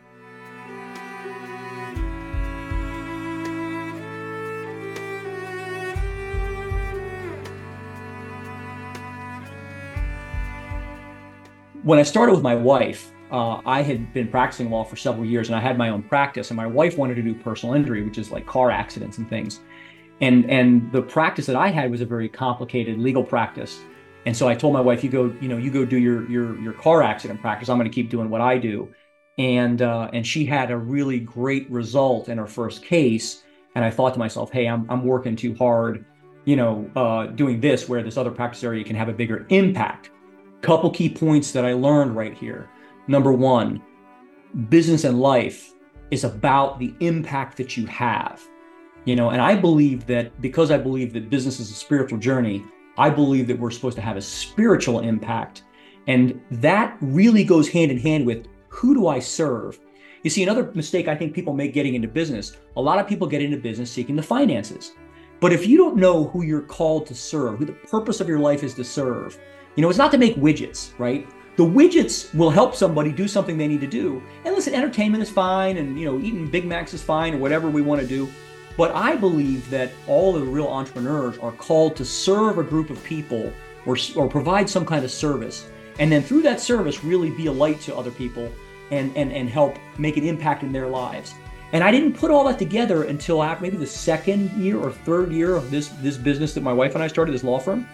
When 11.88 11.98
I 11.98 12.02
started 12.02 12.34
with 12.34 12.42
my 12.42 12.54
wife, 12.54 13.12
uh, 13.32 13.62
I 13.64 13.80
had 13.80 14.12
been 14.12 14.28
practicing 14.28 14.68
law 14.68 14.84
for 14.84 14.96
several 14.96 15.24
years 15.24 15.48
and 15.48 15.56
I 15.56 15.60
had 15.60 15.78
my 15.78 15.88
own 15.88 16.02
practice. 16.02 16.50
And 16.50 16.56
my 16.58 16.66
wife 16.66 16.98
wanted 16.98 17.14
to 17.14 17.22
do 17.22 17.34
personal 17.34 17.74
injury, 17.74 18.02
which 18.02 18.18
is 18.18 18.30
like 18.30 18.44
car 18.44 18.70
accidents 18.70 19.16
and 19.16 19.26
things. 19.26 19.60
And 20.20 20.50
and 20.50 20.92
the 20.92 21.00
practice 21.00 21.46
that 21.46 21.56
I 21.56 21.68
had 21.68 21.90
was 21.90 22.02
a 22.02 22.04
very 22.04 22.28
complicated 22.28 22.98
legal 22.98 23.24
practice. 23.24 23.80
And 24.26 24.36
so 24.36 24.48
I 24.48 24.54
told 24.54 24.74
my 24.74 24.82
wife, 24.82 25.02
"You 25.02 25.08
go, 25.08 25.34
you 25.40 25.48
know, 25.48 25.56
you 25.56 25.70
go 25.70 25.86
do 25.86 25.96
your 25.96 26.30
your 26.30 26.60
your 26.60 26.74
car 26.74 27.02
accident 27.02 27.40
practice. 27.40 27.70
I'm 27.70 27.78
going 27.78 27.90
to 27.90 27.94
keep 27.94 28.10
doing 28.10 28.28
what 28.28 28.42
I 28.42 28.58
do." 28.58 28.92
And 29.38 29.80
uh, 29.80 30.10
and 30.12 30.26
she 30.26 30.44
had 30.44 30.70
a 30.70 30.76
really 30.76 31.20
great 31.20 31.70
result 31.70 32.28
in 32.28 32.36
her 32.36 32.46
first 32.46 32.84
case. 32.84 33.44
And 33.74 33.82
I 33.82 33.90
thought 33.90 34.12
to 34.12 34.18
myself, 34.18 34.52
"Hey, 34.52 34.66
I'm 34.66 34.84
I'm 34.90 35.04
working 35.06 35.36
too 35.36 35.54
hard, 35.54 36.04
you 36.44 36.56
know, 36.56 36.90
uh, 36.96 37.26
doing 37.28 37.60
this 37.60 37.88
where 37.88 38.02
this 38.02 38.18
other 38.18 38.30
practice 38.30 38.62
area 38.62 38.84
can 38.84 38.96
have 38.96 39.08
a 39.08 39.14
bigger 39.14 39.46
impact." 39.48 40.10
Couple 40.60 40.90
key 40.90 41.08
points 41.08 41.52
that 41.52 41.64
I 41.64 41.72
learned 41.72 42.16
right 42.16 42.34
here. 42.34 42.68
Number 43.06 43.32
one, 43.32 43.82
business 44.68 45.04
and 45.04 45.20
life 45.20 45.72
is 46.10 46.24
about 46.24 46.78
the 46.78 46.94
impact 47.00 47.56
that 47.58 47.76
you 47.76 47.86
have. 47.86 48.42
You 49.04 49.16
know, 49.16 49.30
and 49.30 49.40
I 49.40 49.54
believe 49.54 50.06
that 50.06 50.40
because 50.40 50.70
I 50.70 50.78
believe 50.78 51.12
that 51.12 51.30
business 51.30 51.60
is 51.60 51.70
a 51.70 51.74
spiritual 51.74 52.18
journey, 52.18 52.64
I 52.98 53.10
believe 53.10 53.46
that 53.46 53.58
we're 53.58 53.70
supposed 53.70 53.96
to 53.96 54.02
have 54.02 54.16
a 54.16 54.22
spiritual 54.22 55.00
impact. 55.00 55.62
And 56.06 56.40
that 56.50 56.96
really 57.00 57.44
goes 57.44 57.68
hand 57.68 57.90
in 57.90 57.98
hand 57.98 58.26
with 58.26 58.46
who 58.68 58.94
do 58.94 59.06
I 59.06 59.18
serve? 59.20 59.78
You 60.24 60.30
see, 60.30 60.42
another 60.42 60.72
mistake 60.74 61.06
I 61.06 61.14
think 61.14 61.32
people 61.32 61.54
make 61.54 61.72
getting 61.72 61.94
into 61.94 62.08
business, 62.08 62.56
a 62.76 62.82
lot 62.82 62.98
of 62.98 63.06
people 63.06 63.28
get 63.28 63.40
into 63.40 63.56
business 63.56 63.90
seeking 63.90 64.16
the 64.16 64.22
finances. 64.22 64.92
But 65.40 65.52
if 65.52 65.66
you 65.66 65.76
don't 65.76 65.96
know 65.96 66.24
who 66.24 66.42
you're 66.42 66.62
called 66.62 67.06
to 67.06 67.14
serve, 67.14 67.58
who 67.58 67.64
the 67.64 67.72
purpose 67.72 68.20
of 68.20 68.28
your 68.28 68.40
life 68.40 68.64
is 68.64 68.74
to 68.74 68.84
serve, 68.84 69.38
you 69.78 69.82
know, 69.82 69.90
it's 69.90 69.96
not 69.96 70.10
to 70.10 70.18
make 70.18 70.34
widgets, 70.34 70.90
right? 70.98 71.24
The 71.54 71.62
widgets 71.62 72.34
will 72.34 72.50
help 72.50 72.74
somebody 72.74 73.12
do 73.12 73.28
something 73.28 73.56
they 73.56 73.68
need 73.68 73.80
to 73.80 73.86
do. 73.86 74.20
And 74.44 74.52
listen, 74.52 74.74
entertainment 74.74 75.22
is 75.22 75.30
fine 75.30 75.76
and, 75.76 75.96
you 75.96 76.04
know, 76.04 76.18
eating 76.18 76.50
Big 76.50 76.66
Macs 76.66 76.94
is 76.94 77.00
fine 77.00 77.34
or 77.34 77.38
whatever 77.38 77.70
we 77.70 77.80
want 77.80 78.00
to 78.00 78.06
do. 78.06 78.28
But 78.76 78.92
I 78.92 79.14
believe 79.14 79.70
that 79.70 79.92
all 80.08 80.34
of 80.34 80.44
the 80.44 80.50
real 80.50 80.66
entrepreneurs 80.66 81.38
are 81.38 81.52
called 81.52 81.94
to 81.94 82.04
serve 82.04 82.58
a 82.58 82.64
group 82.64 82.90
of 82.90 83.00
people 83.04 83.52
or, 83.86 83.96
or 84.16 84.26
provide 84.26 84.68
some 84.68 84.84
kind 84.84 85.04
of 85.04 85.12
service. 85.12 85.68
And 86.00 86.10
then 86.10 86.24
through 86.24 86.42
that 86.42 86.58
service, 86.58 87.04
really 87.04 87.30
be 87.30 87.46
a 87.46 87.52
light 87.52 87.80
to 87.82 87.94
other 87.94 88.10
people 88.10 88.50
and, 88.90 89.16
and, 89.16 89.30
and 89.30 89.48
help 89.48 89.78
make 89.96 90.16
an 90.16 90.24
impact 90.24 90.64
in 90.64 90.72
their 90.72 90.88
lives. 90.88 91.34
And 91.72 91.84
I 91.84 91.92
didn't 91.92 92.14
put 92.14 92.32
all 92.32 92.42
that 92.48 92.58
together 92.58 93.04
until 93.04 93.44
maybe 93.60 93.76
the 93.76 93.86
second 93.86 94.50
year 94.60 94.76
or 94.76 94.90
third 94.90 95.30
year 95.30 95.54
of 95.54 95.70
this, 95.70 95.86
this 96.02 96.16
business 96.16 96.52
that 96.54 96.64
my 96.64 96.72
wife 96.72 96.96
and 96.96 97.04
I 97.04 97.06
started, 97.06 97.30
this 97.30 97.44
law 97.44 97.60
firm. 97.60 97.86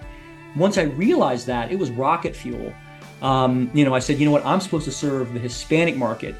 Once 0.57 0.79
I 0.79 0.83
realized 0.83 1.47
that, 1.47 1.73
it 1.73 1.79
was 1.79 1.91
rocket 1.91 2.35
fuel. 2.35 2.73
Um, 3.23 3.71
you 3.75 3.85
know, 3.85 3.95
I 3.95 3.99
said, 3.99 4.19
you 4.19 4.27
know 4.27 4.33
what, 4.33 4.45
I'm 4.45 4.61
supposed 4.61 4.85
to 4.85 4.93
serve 4.93 5.33
the 5.33 5.41
Hispanic 5.41 5.97
market. 5.97 6.35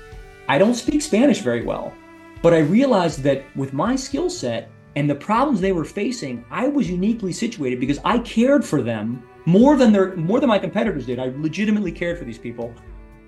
I 0.49 0.59
don't 0.59 0.75
speak 0.75 1.03
Spanish 1.03 1.41
very 1.41 1.65
well, 1.65 1.95
but 2.43 2.53
I 2.53 2.59
realized 2.59 3.23
that 3.23 3.45
with 3.57 3.73
my 3.73 3.97
skill 3.97 4.29
set 4.29 4.71
and 4.97 5.09
the 5.09 5.15
problems 5.15 5.61
they 5.61 5.73
were 5.73 5.85
facing, 5.85 6.45
I 6.51 6.69
was 6.69 6.89
uniquely 6.89 7.33
situated 7.33 7.81
because 7.81 7.99
I 8.05 8.19
cared 8.19 8.65
for 8.65 8.83
them 8.83 9.23
more 9.47 9.77
than 9.77 9.93
their 9.93 10.15
more 10.17 10.41
than 10.41 10.49
my 10.49 10.59
competitors 10.59 11.07
did. 11.07 11.19
I 11.19 11.33
legitimately 11.37 11.93
cared 11.93 12.19
for 12.19 12.25
these 12.25 12.39
people 12.39 12.75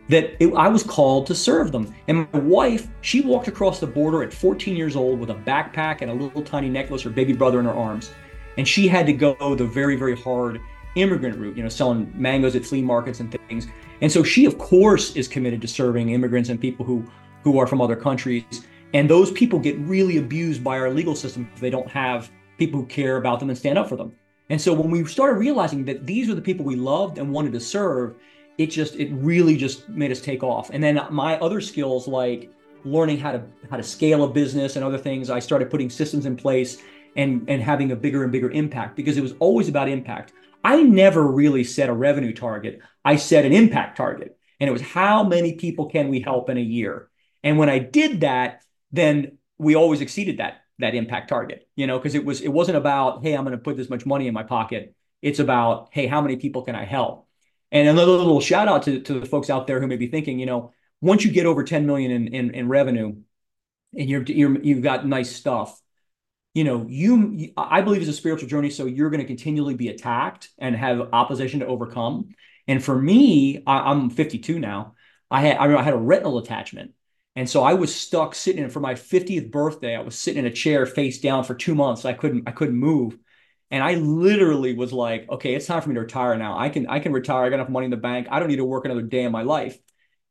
that 0.09 0.37
it, 0.41 0.53
I 0.55 0.69
was 0.69 0.83
called 0.83 1.27
to 1.27 1.35
serve 1.35 1.73
them. 1.73 1.93
And 2.09 2.29
my 2.33 2.39
wife, 2.39 2.89
she 3.01 3.23
walked 3.23 3.49
across 3.49 3.81
the 3.81 3.87
border 3.87 4.23
at 4.23 4.33
14 4.33 4.77
years 4.77 4.95
old 4.95 5.19
with 5.19 5.31
a 5.31 5.35
backpack 5.35 6.01
and 6.03 6.11
a 6.11 6.15
little 6.15 6.43
tiny 6.43 6.69
necklace, 6.69 7.03
her 7.03 7.11
baby 7.11 7.33
brother 7.33 7.59
in 7.59 7.65
her 7.65 7.75
arms. 7.75 8.11
And 8.57 8.67
she 8.67 8.89
had 8.89 9.07
to 9.07 9.13
go 9.13 9.55
the 9.55 9.67
very, 9.67 9.97
very 9.97 10.17
hard 10.17 10.61
immigrant 10.97 11.39
route, 11.39 11.57
you 11.57 11.63
know, 11.63 11.69
selling 11.69 12.13
mangoes 12.15 12.57
at 12.57 12.65
flea 12.65 12.83
markets 12.83 13.21
and 13.21 13.35
things. 13.49 13.69
And 14.01 14.11
so 14.11 14.23
she, 14.23 14.45
of 14.45 14.59
course, 14.59 15.15
is 15.15 15.29
committed 15.29 15.61
to 15.63 15.69
serving 15.69 16.11
immigrants 16.11 16.49
and 16.49 16.61
people 16.61 16.85
who, 16.85 17.05
who 17.45 17.59
are 17.59 17.67
from 17.67 17.81
other 17.81 17.97
countries. 17.97 18.45
And 18.93 19.09
those 19.09 19.31
people 19.31 19.59
get 19.59 19.79
really 19.79 20.19
abused 20.19 20.65
by 20.65 20.79
our 20.79 20.91
legal 20.91 21.15
system 21.15 21.49
if 21.55 21.61
they 21.61 21.71
don't 21.71 21.89
have 21.89 22.31
people 22.59 22.81
who 22.81 22.87
care 22.87 23.17
about 23.17 23.41
them 23.41 23.51
and 23.51 23.59
stand 23.59 23.79
up 23.79 23.89
for 23.89 23.97
them. 23.97 24.13
And 24.51 24.61
so 24.61 24.73
when 24.73 24.91
we 24.91 25.05
started 25.05 25.39
realizing 25.39 25.85
that 25.87 26.07
these 26.07 26.29
were 26.29 26.35
the 26.35 26.43
people 26.43 26.65
we 26.65 26.77
loved 26.77 27.19
and 27.19 27.33
wanted 27.33 27.53
to 27.53 27.61
serve, 27.61 28.17
it 28.59 28.67
just 28.67 28.97
it 28.97 29.13
really 29.13 29.57
just 29.57 29.89
made 29.89 30.11
us 30.11 30.21
take 30.21 30.43
off 30.43 30.71
and 30.71 30.83
then 30.83 31.01
my 31.11 31.39
other 31.39 31.61
skills 31.61 32.09
like 32.09 32.51
learning 32.85 33.19
how 33.19 33.33
to 33.33 33.43
how 33.71 33.77
to 33.77 33.83
scale 33.83 34.25
a 34.25 34.29
business 34.29 34.77
and 34.77 34.85
other 34.85 34.99
things 34.99 35.31
i 35.31 35.39
started 35.39 35.71
putting 35.71 35.91
systems 35.91 36.27
in 36.27 36.37
place 36.37 36.79
and 37.17 37.45
and 37.49 37.63
having 37.63 37.93
a 37.93 37.97
bigger 37.97 38.23
and 38.23 38.33
bigger 38.33 38.51
impact 38.51 38.97
because 38.97 39.17
it 39.17 39.23
was 39.23 39.35
always 39.41 39.69
about 39.69 39.89
impact 39.89 40.33
i 40.73 40.83
never 40.83 41.23
really 41.27 41.65
set 41.65 41.89
a 41.89 41.93
revenue 41.93 42.33
target. 42.33 42.81
I 43.05 43.17
set 43.17 43.45
an 43.45 43.53
impact 43.53 43.97
target 43.97 44.37
and 44.59 44.69
it 44.69 44.73
was 44.73 44.83
how 44.83 45.23
many 45.25 45.55
people 45.55 45.87
can 45.87 46.09
we 46.09 46.21
help 46.21 46.51
in 46.51 46.57
a 46.57 46.69
year? 46.79 47.09
And 47.43 47.59
when 47.59 47.69
i 47.69 47.79
did 47.79 48.21
that 48.23 48.63
then 48.93 49.39
we 49.59 49.75
always 49.75 50.01
exceeded 50.01 50.39
that 50.39 50.55
that 50.79 50.95
impact 50.95 51.29
target 51.29 51.67
you 51.75 51.87
know 51.87 51.99
because 51.99 52.15
it 52.15 52.25
was 52.25 52.41
it 52.41 52.53
wasn't 52.59 52.77
about 52.77 53.23
hey 53.23 53.35
i'm 53.35 53.45
going 53.45 53.57
to 53.57 53.67
put 53.69 53.77
this 53.77 53.91
much 53.91 54.05
money 54.07 54.27
in 54.29 54.35
my 54.35 54.43
pocket. 54.43 54.95
It's 55.23 55.39
about 55.39 55.89
hey 55.93 56.07
how 56.07 56.21
many 56.21 56.37
people 56.37 56.63
can 56.63 56.75
i 56.75 56.85
help? 56.85 57.27
And 57.73 57.89
another 57.89 58.13
little 58.13 58.41
shout 58.41 58.69
out 58.69 58.85
to, 58.85 59.01
to 59.01 59.21
the 59.21 59.27
folks 59.27 59.51
out 59.51 59.67
there 59.67 59.81
who 59.81 59.87
may 59.87 59.97
be 59.97 60.07
thinking, 60.07 60.39
you 60.39 60.47
know, 60.47 60.73
once 61.01 61.25
you 61.25 61.31
get 61.33 61.47
over 61.47 61.65
10 61.65 61.87
million 61.87 62.11
in, 62.11 62.29
in, 62.29 62.55
in 62.55 62.69
revenue 62.69 63.17
and 63.97 64.09
you're, 64.09 64.23
you're, 64.23 64.59
you've 64.63 64.83
got 64.83 65.07
nice 65.07 65.35
stuff, 65.35 65.81
you 66.57 66.65
know, 66.65 66.87
you, 66.89 67.53
I 67.55 67.83
believe 67.83 68.01
it's 68.01 68.09
a 68.09 68.15
spiritual 68.15 68.49
journey. 68.49 68.71
So 68.71 68.87
you're 68.87 69.11
going 69.11 69.21
to 69.21 69.27
continually 69.27 69.75
be 69.75 69.89
attacked 69.89 70.49
and 70.57 70.75
have 70.75 71.11
opposition 71.13 71.61
to 71.61 71.67
overcome. 71.67 72.31
And 72.67 72.83
for 72.83 72.99
me, 72.99 73.63
I, 73.67 73.91
am 73.91 74.09
52 74.09 74.59
now. 74.59 74.95
I 75.31 75.43
had, 75.43 75.59
I, 75.59 75.65
remember 75.65 75.83
I 75.83 75.85
had 75.85 75.93
a 75.93 75.99
retinal 75.99 76.39
attachment. 76.39 76.93
And 77.35 77.47
so 77.47 77.63
I 77.63 77.75
was 77.75 77.95
stuck 77.95 78.35
sitting 78.35 78.65
in, 78.65 78.71
for 78.71 78.81
my 78.81 78.95
50th 78.95 79.51
birthday. 79.51 79.95
I 79.95 80.01
was 80.01 80.19
sitting 80.19 80.39
in 80.39 80.51
a 80.51 80.51
chair 80.51 80.87
face 80.87 81.21
down 81.21 81.45
for 81.45 81.55
two 81.55 81.75
months. 81.75 82.07
I 82.07 82.15
couldn't, 82.15 82.49
I 82.49 82.53
couldn't 82.53 82.77
move. 82.77 83.19
And 83.71 83.85
I 83.85 83.97
literally 83.97 84.75
was 84.75 84.95
like, 84.95 85.29
okay, 85.29 85.55
it's 85.55 85.67
time 85.67 85.83
for 85.83 85.91
me 85.91 85.97
to 85.97 86.01
retire 86.01 86.39
now. 86.39 86.59
I 86.59 86.71
can 86.71 86.87
I 86.87 87.01
can 87.01 87.13
retire. 87.13 87.45
I 87.45 87.51
got 87.51 87.57
enough 87.57 87.69
money 87.69 87.85
in 87.85 87.91
the 87.91 87.99
bank. 87.99 88.29
I 88.31 88.39
don't 88.39 88.49
need 88.49 88.57
to 88.57 88.65
work 88.65 88.87
another 88.87 89.03
day 89.03 89.25
in 89.25 89.33
my 89.33 89.43
life. 89.43 89.79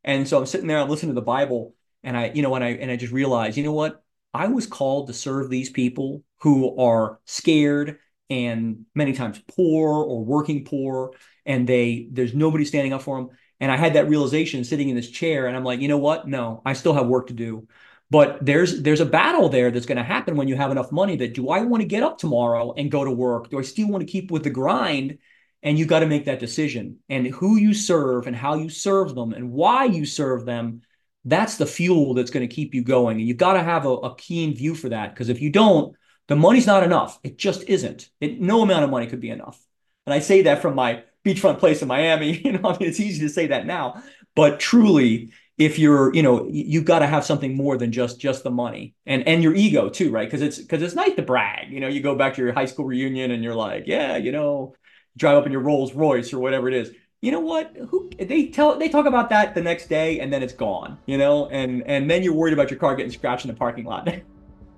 And 0.02 0.26
so 0.26 0.38
I'm 0.38 0.46
sitting 0.46 0.66
there, 0.66 0.78
I'm 0.78 0.88
listening 0.88 1.10
to 1.10 1.20
the 1.20 1.24
Bible, 1.24 1.76
and 2.02 2.16
I, 2.16 2.32
you 2.34 2.42
know, 2.42 2.54
and 2.56 2.64
I 2.64 2.70
and 2.70 2.90
I 2.90 2.96
just 2.96 3.12
realized, 3.12 3.56
you 3.58 3.62
know 3.62 3.72
what? 3.72 4.02
I 4.36 4.48
was 4.48 4.66
called 4.66 5.06
to 5.06 5.14
serve 5.14 5.48
these 5.48 5.70
people 5.70 6.22
who 6.40 6.78
are 6.78 7.18
scared 7.24 7.98
and 8.28 8.84
many 8.94 9.12
times 9.14 9.40
poor 9.56 10.04
or 10.04 10.24
working 10.24 10.64
poor, 10.64 11.12
and 11.46 11.66
they 11.66 12.08
there's 12.10 12.34
nobody 12.34 12.64
standing 12.64 12.92
up 12.92 13.02
for 13.02 13.16
them. 13.16 13.30
And 13.60 13.72
I 13.72 13.76
had 13.76 13.94
that 13.94 14.08
realization 14.08 14.64
sitting 14.64 14.90
in 14.90 14.96
this 14.96 15.10
chair, 15.10 15.46
and 15.46 15.56
I'm 15.56 15.64
like, 15.64 15.80
you 15.80 15.88
know 15.88 15.98
what? 15.98 16.28
No, 16.28 16.60
I 16.66 16.74
still 16.74 16.92
have 16.92 17.06
work 17.06 17.28
to 17.28 17.32
do. 17.32 17.66
But 18.10 18.44
there's 18.44 18.82
there's 18.82 19.00
a 19.00 19.06
battle 19.06 19.48
there 19.48 19.70
that's 19.70 19.86
going 19.86 19.96
to 19.96 20.04
happen 20.04 20.36
when 20.36 20.48
you 20.48 20.56
have 20.56 20.70
enough 20.70 20.92
money 20.92 21.16
that 21.16 21.34
do 21.34 21.48
I 21.48 21.62
want 21.62 21.80
to 21.80 21.88
get 21.88 22.02
up 22.02 22.18
tomorrow 22.18 22.72
and 22.76 22.90
go 22.90 23.04
to 23.04 23.10
work? 23.10 23.50
Do 23.50 23.58
I 23.58 23.62
still 23.62 23.88
want 23.88 24.06
to 24.06 24.12
keep 24.12 24.30
with 24.30 24.44
the 24.44 24.50
grind? 24.50 25.18
And 25.62 25.78
you 25.78 25.86
got 25.86 26.00
to 26.00 26.06
make 26.06 26.26
that 26.26 26.38
decision. 26.38 26.98
And 27.08 27.26
who 27.26 27.56
you 27.56 27.74
serve 27.74 28.26
and 28.26 28.36
how 28.36 28.54
you 28.54 28.68
serve 28.68 29.14
them 29.14 29.32
and 29.32 29.50
why 29.50 29.86
you 29.86 30.04
serve 30.04 30.44
them, 30.44 30.82
that's 31.26 31.56
the 31.56 31.66
fuel 31.66 32.14
that's 32.14 32.30
going 32.30 32.48
to 32.48 32.54
keep 32.54 32.74
you 32.74 32.82
going. 32.82 33.18
And 33.18 33.28
you've 33.28 33.36
got 33.36 33.54
to 33.54 33.62
have 33.62 33.84
a, 33.84 33.90
a 33.90 34.14
keen 34.14 34.54
view 34.54 34.74
for 34.74 34.88
that. 34.88 35.12
Because 35.12 35.28
if 35.28 35.42
you 35.42 35.50
don't, 35.50 35.94
the 36.28 36.36
money's 36.36 36.66
not 36.66 36.82
enough. 36.82 37.18
It 37.22 37.36
just 37.36 37.64
isn't. 37.64 38.08
It, 38.20 38.40
no 38.40 38.62
amount 38.62 38.84
of 38.84 38.90
money 38.90 39.06
could 39.06 39.20
be 39.20 39.30
enough. 39.30 39.60
And 40.06 40.14
I 40.14 40.20
say 40.20 40.42
that 40.42 40.62
from 40.62 40.76
my 40.76 41.02
beachfront 41.24 41.58
place 41.58 41.82
in 41.82 41.88
Miami. 41.88 42.40
You 42.44 42.52
know, 42.52 42.70
I 42.70 42.78
mean, 42.78 42.88
it's 42.88 43.00
easy 43.00 43.20
to 43.26 43.28
say 43.28 43.48
that 43.48 43.66
now, 43.66 44.02
but 44.34 44.60
truly, 44.60 45.32
if 45.58 45.78
you're 45.78 46.14
you 46.14 46.22
know 46.22 46.46
you've 46.50 46.84
got 46.84 46.98
to 46.98 47.06
have 47.06 47.24
something 47.24 47.56
more 47.56 47.78
than 47.78 47.90
just 47.90 48.20
just 48.20 48.44
the 48.44 48.50
money 48.50 48.94
and 49.06 49.26
and 49.26 49.42
your 49.42 49.54
ego 49.54 49.88
too 49.88 50.10
right 50.10 50.26
because 50.26 50.42
it's 50.42 50.58
because 50.58 50.82
it's 50.82 50.94
nice 50.94 51.14
to 51.14 51.22
brag 51.22 51.72
you 51.72 51.80
know 51.80 51.88
you 51.88 52.00
go 52.00 52.14
back 52.14 52.34
to 52.34 52.42
your 52.42 52.52
high 52.52 52.66
school 52.66 52.84
reunion 52.84 53.30
and 53.30 53.42
you're 53.42 53.54
like 53.54 53.84
yeah 53.86 54.18
you 54.18 54.32
know 54.32 54.74
drive 55.16 55.38
up 55.38 55.46
in 55.46 55.52
your 55.52 55.62
rolls 55.62 55.94
royce 55.94 56.34
or 56.34 56.40
whatever 56.40 56.68
it 56.68 56.74
is 56.74 56.90
you 57.22 57.32
know 57.32 57.40
what? 57.40 57.74
Who 57.88 58.10
they 58.18 58.48
tell 58.48 58.78
they 58.78 58.88
talk 58.88 59.06
about 59.06 59.30
that 59.30 59.54
the 59.54 59.62
next 59.62 59.88
day 59.88 60.20
and 60.20 60.32
then 60.32 60.42
it's 60.42 60.52
gone 60.52 60.98
you 61.06 61.18
know? 61.18 61.48
And 61.48 61.82
and 61.86 62.10
then 62.10 62.22
you're 62.22 62.34
worried 62.34 62.52
about 62.52 62.70
your 62.70 62.78
car 62.78 62.94
getting 62.94 63.12
scratched 63.12 63.44
in 63.44 63.50
the 63.50 63.56
parking 63.56 63.84
lot. 63.84 64.08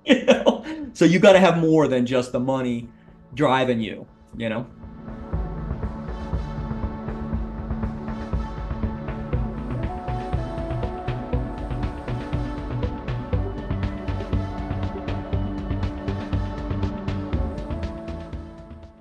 You 0.04 0.24
know? 0.24 0.64
So 0.94 1.04
you 1.04 1.18
got 1.18 1.34
to 1.34 1.38
have 1.38 1.58
more 1.58 1.86
than 1.86 2.06
just 2.06 2.32
the 2.32 2.40
money 2.40 2.88
driving 3.34 3.80
you 3.80 4.06
you 4.38 4.48
know? 4.48 4.66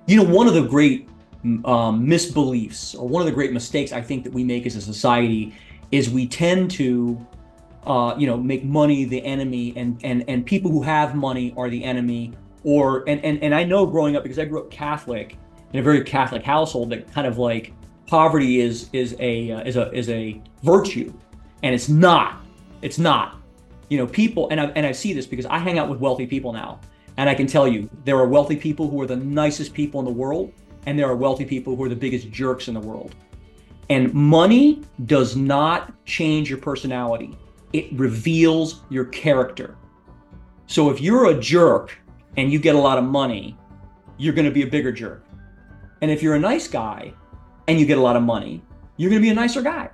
You 0.06 0.16
know, 0.16 0.24
one 0.24 0.46
of 0.46 0.54
the 0.54 0.62
great 0.62 1.07
um, 1.44 2.06
misbeliefs 2.06 2.98
or 2.98 3.08
one 3.08 3.22
of 3.22 3.26
the 3.26 3.32
great 3.32 3.52
mistakes 3.52 3.92
I 3.92 4.00
think 4.00 4.24
that 4.24 4.32
we 4.32 4.44
make 4.44 4.66
as 4.66 4.76
a 4.76 4.80
society 4.80 5.54
is 5.90 6.10
we 6.10 6.26
tend 6.26 6.70
to, 6.72 7.24
uh, 7.86 8.14
you 8.18 8.26
know, 8.26 8.36
make 8.36 8.64
money 8.64 9.04
the 9.04 9.24
enemy, 9.24 9.72
and 9.76 9.98
and 10.04 10.24
and 10.28 10.44
people 10.44 10.70
who 10.70 10.82
have 10.82 11.14
money 11.14 11.54
are 11.56 11.70
the 11.70 11.82
enemy. 11.82 12.32
Or 12.64 13.08
and 13.08 13.24
and 13.24 13.42
and 13.42 13.54
I 13.54 13.64
know 13.64 13.86
growing 13.86 14.16
up 14.16 14.24
because 14.24 14.38
I 14.38 14.44
grew 14.44 14.60
up 14.60 14.70
Catholic 14.70 15.36
in 15.72 15.80
a 15.80 15.82
very 15.82 16.02
Catholic 16.02 16.42
household 16.42 16.90
that 16.90 17.10
kind 17.12 17.26
of 17.26 17.38
like 17.38 17.72
poverty 18.06 18.60
is 18.60 18.90
is 18.92 19.16
a 19.20 19.52
uh, 19.52 19.60
is 19.60 19.76
a 19.76 19.90
is 19.92 20.10
a 20.10 20.42
virtue, 20.62 21.12
and 21.62 21.74
it's 21.74 21.88
not. 21.88 22.44
It's 22.82 22.98
not. 22.98 23.36
You 23.88 23.98
know, 23.98 24.06
people 24.06 24.48
and 24.50 24.60
I 24.60 24.66
and 24.74 24.84
I 24.84 24.92
see 24.92 25.12
this 25.12 25.26
because 25.26 25.46
I 25.46 25.58
hang 25.58 25.78
out 25.78 25.88
with 25.88 26.00
wealthy 26.00 26.26
people 26.26 26.52
now 26.52 26.80
and 27.18 27.28
I 27.28 27.34
can 27.34 27.48
tell 27.48 27.66
you, 27.66 27.90
there 28.04 28.16
are 28.16 28.28
wealthy 28.28 28.56
people 28.56 28.88
who 28.88 29.02
are 29.02 29.06
the 29.06 29.16
nicest 29.16 29.74
people 29.74 29.98
in 29.98 30.06
the 30.06 30.12
world, 30.12 30.52
and 30.86 30.98
there 30.98 31.06
are 31.06 31.16
wealthy 31.16 31.44
people 31.44 31.76
who 31.76 31.84
are 31.84 31.88
the 31.88 31.96
biggest 31.96 32.30
jerks 32.30 32.68
in 32.68 32.74
the 32.74 32.80
world. 32.80 33.14
And 33.90 34.12
money 34.12 34.82
does 35.06 35.36
not 35.36 35.92
change 36.04 36.50
your 36.50 36.58
personality, 36.58 37.36
it 37.72 37.92
reveals 37.92 38.82
your 38.90 39.06
character. 39.06 39.76
So 40.66 40.90
if 40.90 41.00
you're 41.00 41.30
a 41.30 41.38
jerk 41.38 41.96
and 42.36 42.52
you 42.52 42.58
get 42.58 42.74
a 42.74 42.78
lot 42.78 42.98
of 42.98 43.04
money, 43.04 43.56
you're 44.18 44.34
going 44.34 44.44
to 44.44 44.50
be 44.50 44.62
a 44.62 44.66
bigger 44.66 44.92
jerk. 44.92 45.24
And 46.02 46.10
if 46.10 46.22
you're 46.22 46.34
a 46.34 46.40
nice 46.40 46.68
guy 46.68 47.12
and 47.66 47.80
you 47.80 47.86
get 47.86 47.98
a 47.98 48.00
lot 48.00 48.16
of 48.16 48.22
money, 48.22 48.62
you're 48.96 49.10
going 49.10 49.22
to 49.22 49.26
be 49.26 49.30
a 49.30 49.34
nicer 49.34 49.62
guy. 49.62 49.90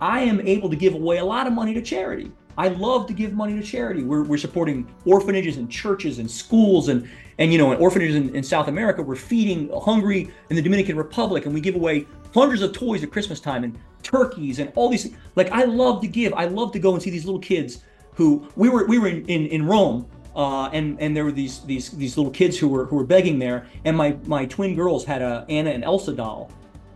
I 0.00 0.20
am 0.20 0.40
able 0.40 0.70
to 0.70 0.76
give 0.76 0.94
away 0.94 1.18
a 1.18 1.24
lot 1.24 1.46
of 1.46 1.52
money 1.52 1.74
to 1.74 1.82
charity. 1.82 2.32
I 2.58 2.68
love 2.68 3.06
to 3.06 3.12
give 3.12 3.32
money 3.32 3.54
to 3.54 3.62
charity. 3.62 4.02
We're, 4.02 4.22
we're 4.22 4.38
supporting 4.38 4.86
orphanages 5.04 5.56
and 5.56 5.70
churches 5.70 6.18
and 6.18 6.30
schools 6.30 6.88
and 6.88 7.08
and 7.38 7.50
you 7.50 7.58
know, 7.58 7.72
in 7.72 7.80
orphanages 7.80 8.16
in, 8.16 8.34
in 8.36 8.42
South 8.42 8.68
America, 8.68 9.02
we're 9.02 9.16
feeding 9.16 9.70
hungry 9.82 10.30
in 10.50 10.56
the 10.56 10.60
Dominican 10.60 10.94
Republic, 10.94 11.46
and 11.46 11.54
we 11.54 11.62
give 11.62 11.74
away 11.74 12.06
hundreds 12.34 12.60
of 12.60 12.74
toys 12.74 13.02
at 13.02 13.10
Christmas 13.10 13.40
time 13.40 13.64
and 13.64 13.78
turkeys 14.02 14.58
and 14.58 14.70
all 14.74 14.90
these. 14.90 15.10
Like 15.36 15.50
I 15.50 15.64
love 15.64 16.02
to 16.02 16.06
give. 16.06 16.34
I 16.34 16.44
love 16.44 16.70
to 16.72 16.78
go 16.78 16.92
and 16.92 17.02
see 17.02 17.08
these 17.08 17.24
little 17.24 17.40
kids 17.40 17.82
who 18.14 18.46
we 18.56 18.68
were 18.68 18.86
we 18.86 18.98
were 18.98 19.08
in 19.08 19.24
in, 19.26 19.46
in 19.46 19.66
Rome 19.66 20.06
uh, 20.34 20.68
and 20.72 21.00
and 21.00 21.16
there 21.16 21.24
were 21.24 21.32
these 21.32 21.60
these 21.60 21.90
these 21.90 22.16
little 22.16 22.32
kids 22.32 22.58
who 22.58 22.68
were 22.68 22.86
who 22.86 22.96
were 22.96 23.04
begging 23.04 23.38
there, 23.38 23.66
and 23.84 23.96
my 23.96 24.16
my 24.26 24.46
twin 24.46 24.74
girls 24.74 25.04
had 25.04 25.22
a 25.22 25.44
Anna 25.48 25.70
and 25.70 25.84
Elsa 25.84 26.12
doll, 26.12 26.50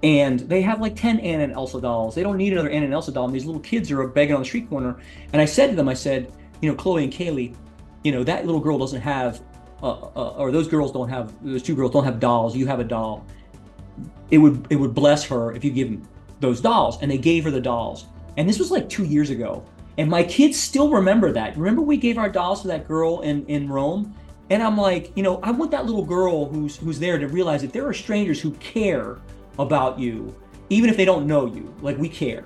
and 0.04 0.40
they 0.40 0.61
have 0.61 0.82
like 0.82 0.94
10 0.94 1.18
Anna 1.20 1.44
and 1.44 1.52
Elsa 1.54 1.80
dolls. 1.80 2.14
They 2.14 2.23
don't 2.23 2.37
need 2.37 2.52
another 2.52 2.68
Anna 2.68 2.84
and 2.84 2.92
Elsa 2.92 3.11
doll. 3.11 3.25
And 3.25 3.34
these 3.34 3.46
little 3.46 3.62
kids 3.62 3.90
are 3.90 4.06
begging 4.06 4.34
on 4.34 4.42
the 4.42 4.46
street 4.46 4.68
corner. 4.68 4.99
And 5.32 5.40
I 5.40 5.46
said 5.46 5.70
to 5.70 5.76
them, 5.76 5.88
I 5.88 5.94
said, 5.94 6.30
you 6.61 6.68
know, 6.68 6.76
Chloe 6.76 7.04
and 7.04 7.12
Kaylee, 7.12 7.56
you 8.02 8.12
know, 8.12 8.23
that 8.23 8.44
little 8.44 8.61
girl 8.61 8.76
doesn't 8.76 9.00
have, 9.00 9.40
uh, 9.82 9.92
uh, 9.92 10.34
or 10.37 10.52
those 10.52 10.68
girls 10.68 10.92
don't 10.92 11.08
have, 11.08 11.32
those 11.42 11.62
two 11.62 11.75
girls 11.75 11.90
don't 11.90 12.04
have 12.04 12.20
dolls. 12.20 12.54
You 12.54 12.66
have 12.66 12.80
a 12.80 12.84
doll. 12.84 13.25
It 14.30 14.37
would 14.37 14.66
it 14.68 14.76
would 14.76 14.94
bless 14.94 15.25
her 15.25 15.54
if 15.54 15.64
you 15.64 15.70
give 15.70 15.88
them 15.88 16.06
those 16.38 16.61
dolls. 16.61 16.99
And 17.00 17.11
they 17.11 17.16
gave 17.16 17.44
her 17.44 17.50
the 17.50 17.61
dolls. 17.61 18.04
And 18.37 18.46
this 18.46 18.58
was 18.58 18.70
like 18.70 18.90
two 18.90 19.04
years 19.06 19.30
ago. 19.30 19.64
And 19.96 20.11
my 20.11 20.23
kids 20.23 20.61
still 20.61 20.90
remember 20.90 21.32
that. 21.32 21.56
Remember 21.56 21.80
we 21.80 21.96
gave 21.96 22.18
our 22.18 22.28
dolls 22.28 22.61
to 22.62 22.68
that 22.68 22.87
girl 22.87 23.23
in, 23.23 23.46
in 23.46 23.70
Rome? 23.70 24.14
And 24.50 24.62
I'm 24.62 24.76
like, 24.76 25.12
you 25.16 25.23
know, 25.23 25.40
I 25.42 25.50
want 25.50 25.70
that 25.70 25.87
little 25.87 26.04
girl 26.04 26.44
who's 26.44 26.76
who's 26.76 26.99
there 26.99 27.16
to 27.16 27.26
realize 27.26 27.62
that 27.62 27.73
there 27.73 27.87
are 27.87 27.94
strangers 27.94 28.38
who 28.38 28.50
care 28.52 29.18
about 29.58 29.99
you, 29.99 30.34
even 30.70 30.90
if 30.90 30.96
they 30.96 31.04
don't 31.04 31.26
know 31.26 31.46
you. 31.46 31.75
Like 31.80 31.99
we 31.99 32.08
care. 32.08 32.44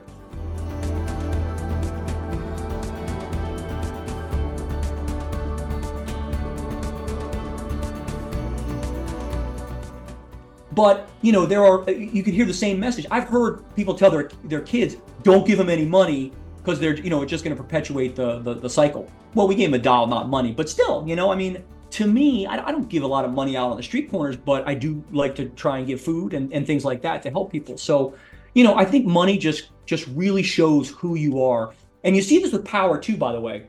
But 10.79 11.09
you 11.23 11.33
know, 11.33 11.45
there 11.45 11.65
are 11.65 11.91
you 11.91 12.23
can 12.23 12.33
hear 12.33 12.45
the 12.45 12.55
same 12.55 12.79
message. 12.79 13.05
I've 13.11 13.29
heard 13.29 13.65
people 13.75 13.95
tell 13.95 14.12
their 14.12 14.31
their 14.45 14.61
kids, 14.61 14.97
"Don't 15.25 15.45
give 15.45 15.59
them 15.59 15.69
any 15.69 15.85
money 15.85 16.31
because 16.59 16.79
they're 16.79 16.95
you 16.95 17.11
know 17.11 17.21
it's 17.23 17.31
just 17.31 17.43
going 17.43 17.57
to 17.57 17.61
perpetuate 17.61 18.15
the, 18.15 18.38
the 18.38 18.55
the 18.55 18.71
cycle." 18.71 19.11
Well, 19.35 19.49
we 19.49 19.57
gave 19.57 19.73
them 19.73 19.81
a 19.81 19.83
doll, 19.83 20.07
not 20.07 20.29
money, 20.29 20.53
but 20.53 20.71
still, 20.71 21.05
you 21.05 21.17
know, 21.17 21.33
I 21.33 21.35
mean, 21.35 21.65
to 21.90 22.07
me, 22.07 22.47
I, 22.47 22.71
don't 22.71 22.88
give 22.88 23.02
a 23.02 23.07
lot 23.07 23.25
of 23.25 23.33
money 23.33 23.57
out 23.57 23.71
on 23.71 23.76
the 23.76 23.83
street 23.83 24.11
corners, 24.11 24.37
but 24.37 24.66
I 24.68 24.75
do 24.75 25.02
like 25.11 25.35
to 25.37 25.47
try 25.50 25.78
and 25.78 25.87
give 25.87 26.00
food 26.00 26.35
and, 26.35 26.52
and 26.52 26.66
things 26.66 26.85
like 26.85 27.02
that 27.02 27.23
to 27.23 27.30
help 27.30 27.50
people. 27.50 27.78
So, 27.78 28.14
you 28.54 28.64
know, 28.64 28.75
I 28.75 28.85
think 28.85 29.07
money 29.07 29.38
just 29.38 29.71
just 29.87 30.07
really 30.09 30.42
shows 30.42 30.90
who 30.90 31.14
you 31.14 31.42
are. 31.42 31.75
And 32.04 32.14
you 32.14 32.21
see 32.21 32.38
this 32.38 32.52
with 32.52 32.64
power 32.64 32.99
too, 32.99 33.16
by 33.16 33.33
the 33.33 33.40
way. 33.40 33.66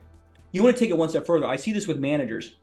You 0.51 0.63
want 0.63 0.75
to 0.75 0.79
take 0.79 0.89
it 0.89 0.97
one 0.97 1.09
step 1.09 1.25
further. 1.25 1.45
I 1.45 1.55
see 1.55 1.71
this 1.71 1.87
with 1.87 1.99
managers. 1.99 2.55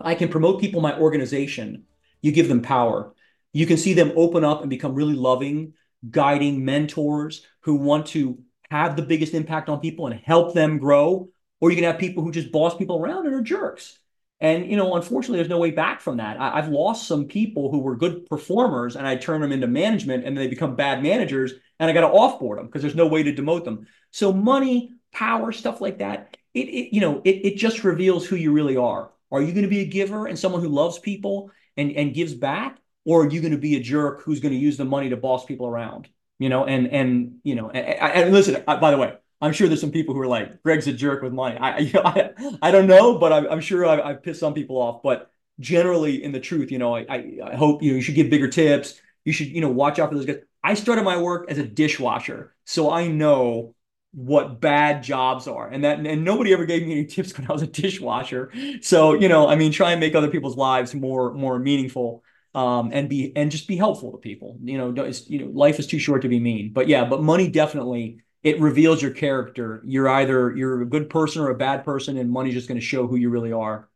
I 0.00 0.14
can 0.14 0.28
promote 0.28 0.60
people 0.60 0.78
in 0.78 0.82
my 0.82 0.98
organization. 0.98 1.84
You 2.22 2.30
give 2.30 2.48
them 2.48 2.62
power. 2.62 3.12
You 3.52 3.66
can 3.66 3.76
see 3.76 3.94
them 3.94 4.12
open 4.16 4.44
up 4.44 4.60
and 4.60 4.70
become 4.70 4.94
really 4.94 5.14
loving, 5.14 5.74
guiding 6.10 6.64
mentors 6.64 7.46
who 7.60 7.76
want 7.76 8.06
to 8.08 8.38
have 8.70 8.94
the 8.94 9.02
biggest 9.02 9.34
impact 9.34 9.68
on 9.68 9.80
people 9.80 10.06
and 10.06 10.20
help 10.20 10.54
them 10.54 10.78
grow. 10.78 11.30
Or 11.60 11.70
you 11.70 11.76
can 11.76 11.84
have 11.84 11.98
people 11.98 12.22
who 12.22 12.30
just 12.30 12.52
boss 12.52 12.76
people 12.76 12.98
around 12.98 13.26
and 13.26 13.34
are 13.34 13.40
jerks 13.40 13.98
and 14.40 14.70
you 14.70 14.76
know, 14.76 14.94
unfortunately, 14.94 15.38
there's 15.38 15.48
no 15.48 15.58
way 15.58 15.70
back 15.70 16.00
from 16.00 16.18
that. 16.18 16.40
I, 16.40 16.60
have 16.60 16.68
lost 16.68 17.06
some 17.06 17.26
people 17.26 17.70
who 17.70 17.78
were 17.78 17.96
good 17.96 18.26
performers, 18.26 18.96
and 18.96 19.06
I 19.06 19.16
turn 19.16 19.40
them 19.40 19.52
into 19.52 19.66
management, 19.66 20.24
and 20.24 20.36
they 20.36 20.48
become 20.48 20.76
bad 20.76 21.02
managers, 21.02 21.52
and 21.78 21.88
I 21.88 21.94
got 21.94 22.00
to 22.00 22.14
offboard 22.14 22.56
them 22.56 22.66
because 22.66 22.82
there's 22.82 22.94
no 22.94 23.06
way 23.06 23.22
to 23.22 23.32
demote 23.32 23.64
them. 23.64 23.86
So 24.10 24.32
money, 24.32 24.92
power, 25.12 25.52
stuff 25.52 25.80
like 25.80 25.98
that, 25.98 26.36
it, 26.52 26.68
it 26.68 26.94
you 26.94 27.00
know, 27.00 27.22
it, 27.24 27.46
it 27.46 27.56
just 27.56 27.84
reveals 27.84 28.26
who 28.26 28.36
you 28.36 28.52
really 28.52 28.76
are. 28.76 29.10
Are 29.30 29.40
you 29.40 29.52
going 29.52 29.62
to 29.62 29.68
be 29.68 29.80
a 29.80 29.86
giver 29.86 30.26
and 30.26 30.38
someone 30.38 30.60
who 30.60 30.68
loves 30.68 30.98
people 30.98 31.50
and 31.76 31.92
and 31.92 32.14
gives 32.14 32.34
back, 32.34 32.78
or 33.04 33.24
are 33.24 33.30
you 33.30 33.40
going 33.40 33.52
to 33.52 33.58
be 33.58 33.76
a 33.76 33.80
jerk 33.80 34.22
who's 34.22 34.40
going 34.40 34.52
to 34.52 34.60
use 34.60 34.76
the 34.76 34.84
money 34.84 35.10
to 35.10 35.16
boss 35.16 35.44
people 35.44 35.66
around? 35.66 36.08
You 36.38 36.48
know, 36.48 36.64
and 36.64 36.88
and 36.88 37.36
you 37.44 37.54
know, 37.54 37.70
and, 37.70 37.86
and 37.86 38.32
listen. 38.32 38.62
Uh, 38.66 38.78
by 38.78 38.90
the 38.90 38.98
way, 38.98 39.14
I'm 39.44 39.52
sure 39.52 39.68
there's 39.68 39.80
some 39.80 39.90
people 39.90 40.14
who 40.14 40.22
are 40.22 40.26
like, 40.26 40.62
Greg's 40.62 40.86
a 40.86 40.92
jerk 40.92 41.22
with 41.22 41.34
money. 41.34 41.58
I, 41.58 41.78
you 41.78 41.92
know, 41.92 42.02
I, 42.02 42.30
I 42.62 42.70
don't 42.70 42.86
know, 42.86 43.18
but 43.18 43.30
I'm, 43.30 43.46
I'm 43.46 43.60
sure 43.60 43.84
I've, 43.84 44.00
I've, 44.00 44.22
pissed 44.22 44.40
some 44.40 44.54
people 44.54 44.76
off. 44.78 45.02
But 45.02 45.30
generally, 45.60 46.24
in 46.24 46.32
the 46.32 46.40
truth, 46.40 46.72
you 46.72 46.78
know, 46.78 46.96
I, 46.96 47.04
I, 47.08 47.38
I 47.52 47.54
hope 47.54 47.82
you 47.82 47.90
know 47.90 47.96
you 47.96 48.02
should 48.02 48.14
give 48.14 48.30
bigger 48.30 48.48
tips. 48.48 49.00
You 49.24 49.34
should, 49.34 49.48
you 49.48 49.60
know, 49.60 49.68
watch 49.68 49.98
out 49.98 50.08
for 50.08 50.14
those 50.14 50.24
guys. 50.24 50.38
I 50.62 50.72
started 50.72 51.04
my 51.04 51.18
work 51.18 51.50
as 51.50 51.58
a 51.58 51.62
dishwasher, 51.62 52.54
so 52.64 52.90
I 52.90 53.08
know 53.08 53.74
what 54.12 54.62
bad 54.62 55.02
jobs 55.02 55.46
are, 55.46 55.68
and 55.68 55.84
that 55.84 55.98
and 55.98 56.24
nobody 56.24 56.54
ever 56.54 56.64
gave 56.64 56.82
me 56.82 56.92
any 56.92 57.04
tips 57.16 57.36
when 57.36 57.46
I 57.48 57.52
was 57.52 57.60
a 57.60 57.66
dishwasher. 57.66 58.50
So 58.80 59.12
you 59.12 59.28
know, 59.28 59.46
I 59.46 59.56
mean, 59.56 59.72
try 59.72 59.90
and 59.90 60.00
make 60.00 60.14
other 60.14 60.30
people's 60.30 60.56
lives 60.56 60.94
more 60.94 61.34
more 61.34 61.58
meaningful. 61.58 62.24
Um, 62.54 62.90
and 62.92 63.08
be 63.08 63.32
and 63.34 63.50
just 63.50 63.66
be 63.66 63.76
helpful 63.76 64.12
to 64.12 64.18
people. 64.18 64.56
You 64.62 64.78
know, 64.78 65.12
you 65.26 65.40
know, 65.40 65.46
life 65.52 65.80
is 65.80 65.88
too 65.88 65.98
short 65.98 66.22
to 66.22 66.28
be 66.28 66.38
mean. 66.38 66.72
But 66.72 66.86
yeah, 66.86 67.04
but 67.04 67.20
money 67.20 67.48
definitely 67.48 68.20
it 68.44 68.60
reveals 68.60 69.02
your 69.02 69.10
character. 69.12 69.82
You're 69.84 70.08
either 70.08 70.54
you're 70.56 70.82
a 70.82 70.86
good 70.86 71.10
person 71.10 71.42
or 71.42 71.50
a 71.50 71.56
bad 71.56 71.84
person, 71.84 72.18
and 72.18 72.30
money's 72.30 72.54
just 72.54 72.68
going 72.68 72.80
to 72.80 72.86
show 72.86 73.06
who 73.08 73.16
you 73.16 73.30
really 73.30 73.52
are. 73.52 73.88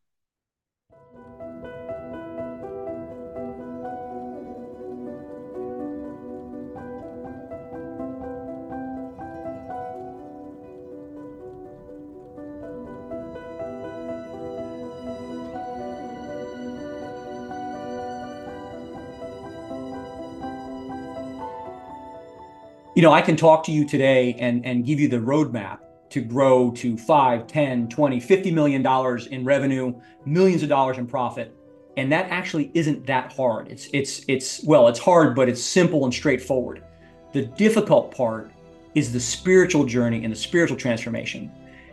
You 22.99 23.03
know, 23.03 23.13
I 23.13 23.23
can 23.23 23.37
talk 23.37 23.63
to 23.67 23.71
you 23.71 23.87
today 23.87 24.35
and, 24.41 24.67
and 24.67 24.85
give 24.85 24.99
you 24.99 25.07
the 25.07 25.19
roadmap 25.19 25.79
to 26.11 26.21
grow 26.21 26.73
to 26.73 26.97
5, 26.97 27.47
10, 27.47 27.89
20, 27.89 28.19
50 28.19 28.51
million 28.51 28.83
dollars 28.83 29.29
in 29.29 29.45
revenue, 29.45 29.95
millions 30.27 30.65
of 30.65 30.69
dollars 30.69 30.99
in 30.99 31.07
profit. 31.07 31.57
And 31.97 32.11
that 32.11 32.29
actually 32.29 32.73
isn't 32.75 33.07
that 33.07 33.33
hard. 33.33 33.69
It's 33.69 33.89
it's 33.93 34.25
it's 34.27 34.65
well, 34.65 34.89
it's 34.89 34.99
hard, 34.99 35.37
but 35.37 35.49
it's 35.49 35.63
simple 35.63 36.07
and 36.07 36.13
straightforward. 36.13 36.83
The 37.33 37.43
difficult 37.43 38.13
part 38.13 38.51
is 38.97 39.13
the 39.13 39.21
spiritual 39.21 39.85
journey 39.85 40.25
and 40.25 40.33
the 40.33 40.37
spiritual 40.37 40.77
transformation. 40.77 41.53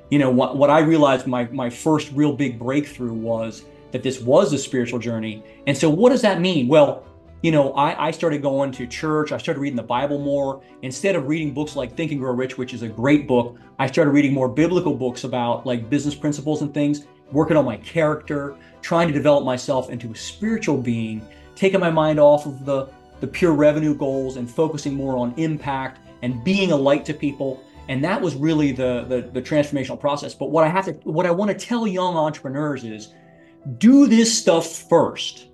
You 0.10 0.18
know, 0.18 0.32
what, 0.32 0.58
what 0.58 0.72
I 0.72 0.80
realized 0.80 1.28
my 1.28 1.46
my 1.50 1.70
first 1.70 2.12
real 2.14 2.34
big 2.34 2.58
breakthrough 2.58 3.14
was 3.14 3.66
that 3.92 4.02
this 4.02 4.22
was 4.22 4.54
a 4.54 4.58
spiritual 4.58 4.98
journey. 4.98 5.44
And 5.68 5.78
so 5.78 5.88
what 5.88 6.10
does 6.10 6.24
that 6.24 6.42
mean? 6.42 6.68
Well, 6.68 7.06
you 7.46 7.52
know, 7.52 7.74
I, 7.74 8.08
I 8.08 8.10
started 8.10 8.42
going 8.42 8.72
to 8.72 8.88
church. 8.88 9.32
I 9.32 9.38
started 9.38 9.60
reading 9.60 9.76
the 9.76 9.84
Bible 9.84 10.18
more. 10.18 10.64
Instead 10.82 11.16
of 11.16 11.28
reading 11.28 11.54
books 11.54 11.76
like 11.76 11.96
Think 11.96 12.12
and 12.12 12.20
Grow 12.20 12.34
Rich, 12.34 12.58
which 12.58 12.74
is 12.74 12.82
a 12.82 12.88
great 12.88 13.28
book, 13.28 13.60
I 13.78 13.86
started 13.86 14.10
reading 14.10 14.34
more 14.34 14.50
biblical 14.50 14.96
books 14.96 15.26
about 15.26 15.64
like 15.64 15.88
business 15.88 16.16
principles 16.16 16.64
and 16.64 16.74
things, 16.74 17.06
working 17.32 17.56
on 17.56 17.64
my 17.64 17.78
character, 17.78 18.56
trying 18.82 19.08
to 19.10 19.14
develop 19.14 19.46
myself 19.46 19.92
into 19.92 20.12
a 20.12 20.16
spiritual 20.16 20.78
being, 20.78 21.24
taking 21.54 21.80
my 21.80 21.92
mind 21.92 22.20
off 22.20 22.48
of 22.48 22.66
the, 22.66 22.88
the 23.20 23.28
pure 23.28 23.54
revenue 23.54 23.94
goals 23.94 24.38
and 24.38 24.50
focusing 24.50 24.96
more 24.96 25.16
on 25.16 25.32
impact 25.38 26.00
and 26.24 26.44
being 26.44 26.72
a 26.72 26.76
light 26.76 27.06
to 27.06 27.14
people. 27.14 27.64
And 27.90 28.04
that 28.04 28.20
was 28.20 28.34
really 28.34 28.72
the, 28.72 29.06
the, 29.08 29.22
the 29.22 29.42
transformational 29.44 30.00
process. 30.00 30.34
But 30.34 30.50
what 30.50 30.64
I 30.64 30.70
have 30.70 30.86
to, 30.86 30.94
what 31.04 31.28
I 31.28 31.32
want 31.32 31.52
to 31.52 31.66
tell 31.68 31.86
young 31.86 32.16
entrepreneurs 32.16 32.84
is 32.84 33.14
do 33.78 34.08
this 34.08 34.36
stuff 34.36 34.90
first 34.90 35.50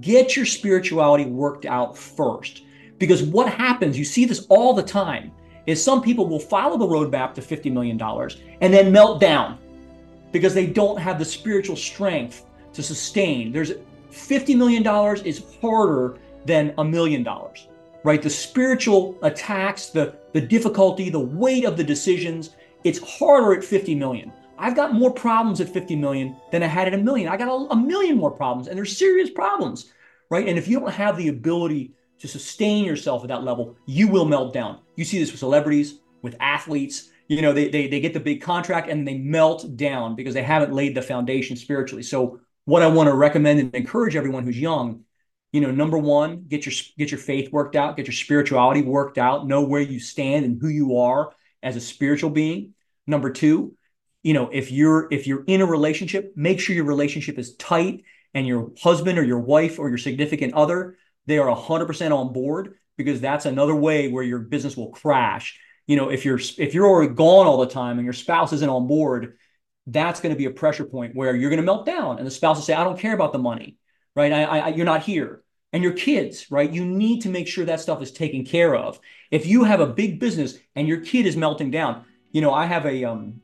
Get 0.00 0.36
your 0.36 0.46
spirituality 0.46 1.24
worked 1.24 1.66
out 1.66 1.96
first. 1.96 2.62
Because 2.98 3.22
what 3.22 3.52
happens, 3.52 3.98
you 3.98 4.04
see 4.04 4.24
this 4.24 4.46
all 4.48 4.74
the 4.74 4.82
time, 4.82 5.32
is 5.66 5.82
some 5.82 6.02
people 6.02 6.26
will 6.26 6.40
follow 6.40 6.76
the 6.76 6.86
roadmap 6.86 7.34
to 7.34 7.42
$50 7.42 7.70
million 7.72 8.00
and 8.60 8.72
then 8.72 8.90
melt 8.90 9.20
down 9.20 9.58
because 10.32 10.54
they 10.54 10.66
don't 10.66 10.98
have 10.98 11.18
the 11.18 11.24
spiritual 11.24 11.76
strength 11.76 12.46
to 12.72 12.82
sustain. 12.82 13.52
There's 13.52 13.72
$50 14.10 14.56
million 14.56 14.86
is 15.26 15.44
harder 15.60 16.18
than 16.46 16.74
a 16.78 16.84
million 16.84 17.22
dollars, 17.22 17.68
right? 18.04 18.22
The 18.22 18.30
spiritual 18.30 19.18
attacks, 19.22 19.90
the, 19.90 20.16
the 20.32 20.40
difficulty, 20.40 21.10
the 21.10 21.20
weight 21.20 21.64
of 21.64 21.76
the 21.76 21.84
decisions, 21.84 22.50
it's 22.84 22.98
harder 22.98 23.54
at 23.54 23.64
50 23.64 23.94
million. 23.94 24.32
I've 24.58 24.74
got 24.74 24.92
more 24.92 25.12
problems 25.12 25.60
at 25.60 25.68
50 25.68 25.96
million 25.96 26.36
than 26.50 26.62
I 26.62 26.66
had 26.66 26.88
at 26.88 26.94
a 26.94 26.98
million. 26.98 27.28
I 27.28 27.36
got 27.36 27.48
a, 27.48 27.72
a 27.72 27.76
million 27.76 28.16
more 28.16 28.30
problems, 28.30 28.68
and 28.68 28.76
they're 28.76 28.84
serious 28.84 29.30
problems, 29.30 29.92
right? 30.30 30.48
And 30.48 30.58
if 30.58 30.66
you 30.66 30.80
don't 30.80 30.90
have 30.90 31.16
the 31.16 31.28
ability 31.28 31.94
to 32.18 32.28
sustain 32.28 32.84
yourself 32.84 33.22
at 33.22 33.28
that 33.28 33.44
level, 33.44 33.76
you 33.86 34.08
will 34.08 34.24
melt 34.24 34.52
down. 34.52 34.80
You 34.96 35.04
see 35.04 35.18
this 35.18 35.30
with 35.30 35.38
celebrities, 35.38 36.00
with 36.22 36.36
athletes. 36.40 37.10
You 37.28 37.42
know, 37.42 37.52
they, 37.52 37.68
they, 37.68 37.86
they 37.86 38.00
get 38.00 38.14
the 38.14 38.20
big 38.20 38.42
contract 38.42 38.88
and 38.88 39.06
they 39.06 39.18
melt 39.18 39.76
down 39.76 40.16
because 40.16 40.34
they 40.34 40.42
haven't 40.42 40.72
laid 40.72 40.94
the 40.94 41.02
foundation 41.02 41.56
spiritually. 41.56 42.02
So, 42.02 42.40
what 42.64 42.82
I 42.82 42.86
want 42.88 43.08
to 43.08 43.14
recommend 43.14 43.60
and 43.60 43.74
encourage 43.74 44.16
everyone 44.16 44.44
who's 44.44 44.58
young, 44.58 45.04
you 45.52 45.60
know, 45.60 45.70
number 45.70 45.96
one, 45.96 46.44
get 46.48 46.66
your 46.66 46.74
get 46.98 47.10
your 47.10 47.20
faith 47.20 47.50
worked 47.52 47.76
out, 47.76 47.96
get 47.96 48.06
your 48.06 48.12
spirituality 48.12 48.82
worked 48.82 49.16
out, 49.16 49.46
know 49.46 49.62
where 49.62 49.80
you 49.80 50.00
stand 50.00 50.44
and 50.44 50.60
who 50.60 50.68
you 50.68 50.98
are 50.98 51.32
as 51.62 51.76
a 51.76 51.80
spiritual 51.80 52.30
being. 52.30 52.74
Number 53.06 53.30
two, 53.30 53.74
you 54.22 54.34
know 54.34 54.48
if 54.52 54.70
you're 54.70 55.08
if 55.12 55.26
you're 55.26 55.44
in 55.46 55.60
a 55.60 55.66
relationship 55.66 56.32
make 56.36 56.60
sure 56.60 56.74
your 56.74 56.84
relationship 56.84 57.38
is 57.38 57.54
tight 57.56 58.04
and 58.34 58.46
your 58.46 58.70
husband 58.80 59.18
or 59.18 59.24
your 59.24 59.40
wife 59.40 59.78
or 59.78 59.88
your 59.88 59.98
significant 59.98 60.54
other 60.54 60.96
they 61.26 61.38
are 61.38 61.54
100% 61.54 62.16
on 62.16 62.32
board 62.32 62.74
because 62.96 63.20
that's 63.20 63.44
another 63.44 63.74
way 63.74 64.08
where 64.08 64.24
your 64.24 64.38
business 64.38 64.76
will 64.76 64.90
crash 64.90 65.58
you 65.86 65.96
know 65.96 66.10
if 66.10 66.24
you're 66.24 66.40
if 66.58 66.74
you're 66.74 66.86
already 66.86 67.14
gone 67.14 67.46
all 67.46 67.58
the 67.58 67.66
time 67.66 67.98
and 67.98 68.04
your 68.04 68.12
spouse 68.12 68.52
isn't 68.52 68.70
on 68.70 68.86
board 68.86 69.36
that's 69.90 70.20
going 70.20 70.34
to 70.34 70.38
be 70.38 70.44
a 70.44 70.50
pressure 70.50 70.84
point 70.84 71.14
where 71.14 71.34
you're 71.34 71.50
going 71.50 71.60
to 71.60 71.66
melt 71.66 71.86
down 71.86 72.18
and 72.18 72.26
the 72.26 72.30
spouse 72.30 72.56
will 72.56 72.62
say, 72.62 72.74
I 72.74 72.84
don't 72.84 72.98
care 72.98 73.14
about 73.14 73.32
the 73.32 73.38
money, 73.38 73.78
right? 74.14 74.32
I, 74.32 74.44
I, 74.44 74.68
you're 74.68 74.86
not 74.86 75.02
here. 75.02 75.42
And 75.72 75.82
your 75.82 75.92
kids, 75.92 76.50
right? 76.50 76.70
You 76.70 76.84
need 76.86 77.22
to 77.22 77.28
make 77.28 77.46
sure 77.46 77.66
that 77.66 77.80
stuff 77.80 78.00
is 78.00 78.10
taken 78.10 78.44
care 78.44 78.74
of. 78.74 78.98
If 79.30 79.44
you 79.44 79.64
have 79.64 79.80
a 79.80 79.86
big 79.86 80.18
business 80.18 80.56
and 80.74 80.88
your 80.88 81.00
kid 81.00 81.26
is 81.26 81.36
melting 81.36 81.70
down, 81.70 82.04
you 82.30 82.40
know, 82.40 82.52
I 82.52 82.64
have 82.64 82.86
a, 82.86 83.04
um, 83.04 83.42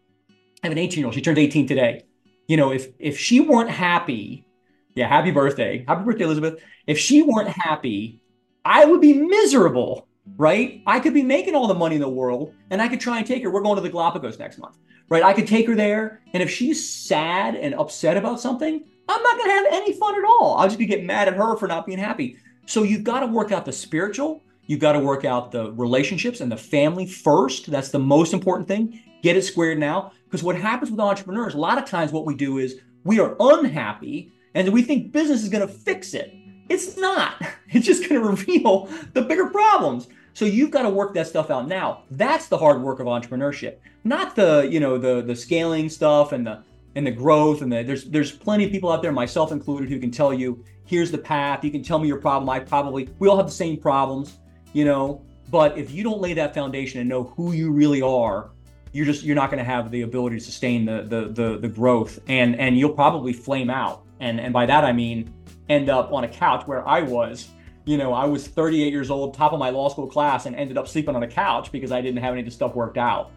I 0.64 0.68
have 0.68 0.72
an 0.72 0.78
18 0.78 0.98
year 0.98 1.06
old. 1.06 1.14
She 1.14 1.20
turned 1.20 1.38
18 1.38 1.66
today. 1.66 2.04
You 2.48 2.56
know, 2.56 2.72
if 2.72 2.88
if 2.98 3.18
she 3.18 3.40
weren't 3.40 3.70
happy, 3.70 4.46
yeah, 4.94 5.06
happy 5.06 5.30
birthday, 5.30 5.84
happy 5.86 6.04
birthday, 6.04 6.24
Elizabeth. 6.24 6.62
If 6.86 6.98
she 6.98 7.22
weren't 7.22 7.50
happy, 7.50 8.22
I 8.64 8.86
would 8.86 9.00
be 9.00 9.12
miserable, 9.12 10.08
right? 10.36 10.82
I 10.86 11.00
could 11.00 11.14
be 11.14 11.22
making 11.22 11.54
all 11.54 11.66
the 11.66 11.74
money 11.74 11.96
in 11.96 12.00
the 12.00 12.08
world, 12.08 12.54
and 12.70 12.80
I 12.80 12.88
could 12.88 13.00
try 13.00 13.18
and 13.18 13.26
take 13.26 13.42
her. 13.42 13.50
We're 13.50 13.62
going 13.62 13.76
to 13.76 13.82
the 13.82 13.90
Galapagos 13.90 14.38
next 14.38 14.58
month 14.58 14.76
right? 15.08 15.22
I 15.22 15.32
could 15.32 15.46
take 15.46 15.66
her 15.66 15.74
there, 15.74 16.22
and 16.32 16.42
if 16.42 16.50
she's 16.50 16.88
sad 16.88 17.54
and 17.54 17.74
upset 17.74 18.16
about 18.16 18.40
something, 18.40 18.82
I'm 19.08 19.22
not 19.22 19.36
going 19.36 19.50
to 19.50 19.54
have 19.54 19.66
any 19.70 19.92
fun 19.92 20.14
at 20.14 20.24
all. 20.24 20.56
I'll 20.56 20.66
just 20.66 20.78
be 20.78 20.86
getting 20.86 21.06
mad 21.06 21.28
at 21.28 21.34
her 21.34 21.56
for 21.56 21.68
not 21.68 21.86
being 21.86 21.98
happy. 21.98 22.38
So 22.66 22.82
you've 22.82 23.04
got 23.04 23.20
to 23.20 23.26
work 23.26 23.52
out 23.52 23.66
the 23.66 23.72
spiritual, 23.72 24.42
you've 24.66 24.80
got 24.80 24.92
to 24.92 25.00
work 25.00 25.24
out 25.24 25.52
the 25.52 25.72
relationships 25.72 26.40
and 26.40 26.50
the 26.50 26.56
family 26.56 27.06
first. 27.06 27.70
That's 27.70 27.90
the 27.90 27.98
most 27.98 28.32
important 28.32 28.66
thing. 28.66 29.02
Get 29.22 29.36
it 29.36 29.42
squared 29.42 29.78
now. 29.78 30.12
Because 30.34 30.42
what 30.42 30.56
happens 30.56 30.90
with 30.90 30.98
entrepreneurs, 30.98 31.54
a 31.54 31.58
lot 31.58 31.78
of 31.78 31.84
times 31.84 32.10
what 32.10 32.26
we 32.26 32.34
do 32.34 32.58
is 32.58 32.80
we 33.04 33.20
are 33.20 33.36
unhappy 33.38 34.32
and 34.54 34.68
we 34.70 34.82
think 34.82 35.12
business 35.12 35.44
is 35.44 35.48
going 35.48 35.64
to 35.64 35.72
fix 35.72 36.12
it. 36.12 36.34
It's 36.68 36.96
not. 36.96 37.40
It's 37.68 37.86
just 37.86 38.08
going 38.08 38.20
to 38.20 38.28
reveal 38.28 38.88
the 39.12 39.22
bigger 39.22 39.48
problems. 39.48 40.08
So 40.32 40.44
you've 40.44 40.72
got 40.72 40.82
to 40.82 40.90
work 40.90 41.14
that 41.14 41.28
stuff 41.28 41.50
out 41.50 41.68
now. 41.68 42.02
That's 42.10 42.48
the 42.48 42.58
hard 42.58 42.82
work 42.82 42.98
of 42.98 43.06
entrepreneurship, 43.06 43.76
not 44.02 44.34
the 44.34 44.68
you 44.68 44.80
know 44.80 44.98
the 44.98 45.22
the 45.22 45.36
scaling 45.36 45.88
stuff 45.88 46.32
and 46.32 46.44
the 46.44 46.64
and 46.96 47.06
the 47.06 47.12
growth 47.12 47.62
and 47.62 47.72
the 47.72 47.84
there's 47.84 48.04
there's 48.06 48.32
plenty 48.32 48.64
of 48.64 48.72
people 48.72 48.90
out 48.90 49.02
there, 49.02 49.12
myself 49.12 49.52
included, 49.52 49.88
who 49.88 50.00
can 50.00 50.10
tell 50.10 50.34
you 50.34 50.64
here's 50.84 51.12
the 51.12 51.18
path. 51.18 51.62
You 51.62 51.70
can 51.70 51.84
tell 51.84 52.00
me 52.00 52.08
your 52.08 52.20
problem. 52.20 52.48
I 52.50 52.58
probably 52.58 53.08
we 53.20 53.28
all 53.28 53.36
have 53.36 53.46
the 53.46 53.52
same 53.52 53.76
problems, 53.76 54.38
you 54.72 54.84
know. 54.84 55.24
But 55.50 55.78
if 55.78 55.92
you 55.92 56.02
don't 56.02 56.20
lay 56.20 56.34
that 56.34 56.54
foundation 56.54 56.98
and 57.00 57.08
know 57.08 57.24
who 57.36 57.52
you 57.52 57.70
really 57.70 58.02
are, 58.02 58.50
you're 58.94 59.04
just 59.04 59.24
you're 59.24 59.34
not 59.34 59.50
going 59.50 59.58
to 59.58 59.64
have 59.64 59.90
the 59.90 60.02
ability 60.02 60.38
to 60.38 60.44
sustain 60.44 60.86
the, 60.86 61.02
the 61.02 61.28
the 61.28 61.58
the 61.58 61.68
growth 61.68 62.20
and 62.28 62.58
and 62.58 62.78
you'll 62.78 62.94
probably 62.94 63.34
flame 63.34 63.68
out. 63.68 64.04
And 64.20 64.40
and 64.40 64.52
by 64.52 64.64
that 64.66 64.84
I 64.84 64.92
mean 64.92 65.34
end 65.68 65.90
up 65.90 66.12
on 66.12 66.24
a 66.24 66.28
couch 66.28 66.66
where 66.66 66.86
I 66.88 67.02
was 67.02 67.48
you 67.86 67.98
know, 67.98 68.14
I 68.14 68.24
was 68.24 68.48
38 68.48 68.90
years 68.90 69.10
old, 69.10 69.34
top 69.34 69.52
of 69.52 69.58
my 69.58 69.68
law 69.68 69.90
school 69.90 70.06
class, 70.06 70.46
and 70.46 70.56
ended 70.56 70.78
up 70.78 70.88
sleeping 70.88 71.14
on 71.14 71.22
a 71.22 71.28
couch 71.28 71.70
because 71.70 71.92
I 71.92 72.00
didn't 72.00 72.22
have 72.22 72.32
any 72.32 72.40
of 72.40 72.46
the 72.46 72.50
stuff 72.50 72.74
worked 72.74 72.96
out. 72.96 73.30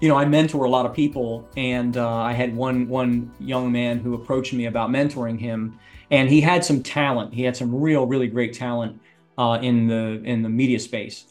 You 0.00 0.08
know, 0.08 0.16
I 0.16 0.24
mentor 0.24 0.64
a 0.64 0.68
lot 0.68 0.86
of 0.86 0.94
people, 0.94 1.46
and 1.56 1.96
uh, 1.96 2.08
I 2.08 2.32
had 2.32 2.56
one 2.56 2.88
one 2.88 3.30
young 3.38 3.70
man 3.70 3.98
who 3.98 4.14
approached 4.14 4.52
me 4.52 4.66
about 4.66 4.88
mentoring 4.90 5.38
him, 5.38 5.78
and 6.10 6.28
he 6.28 6.40
had 6.40 6.64
some 6.64 6.82
talent. 6.82 7.34
He 7.34 7.42
had 7.42 7.56
some 7.56 7.74
real, 7.74 8.06
really 8.06 8.26
great 8.26 8.54
talent 8.54 9.00
uh, 9.36 9.58
in 9.60 9.86
the 9.86 10.22
in 10.24 10.42
the 10.42 10.48
media 10.48 10.78
space, 10.78 11.26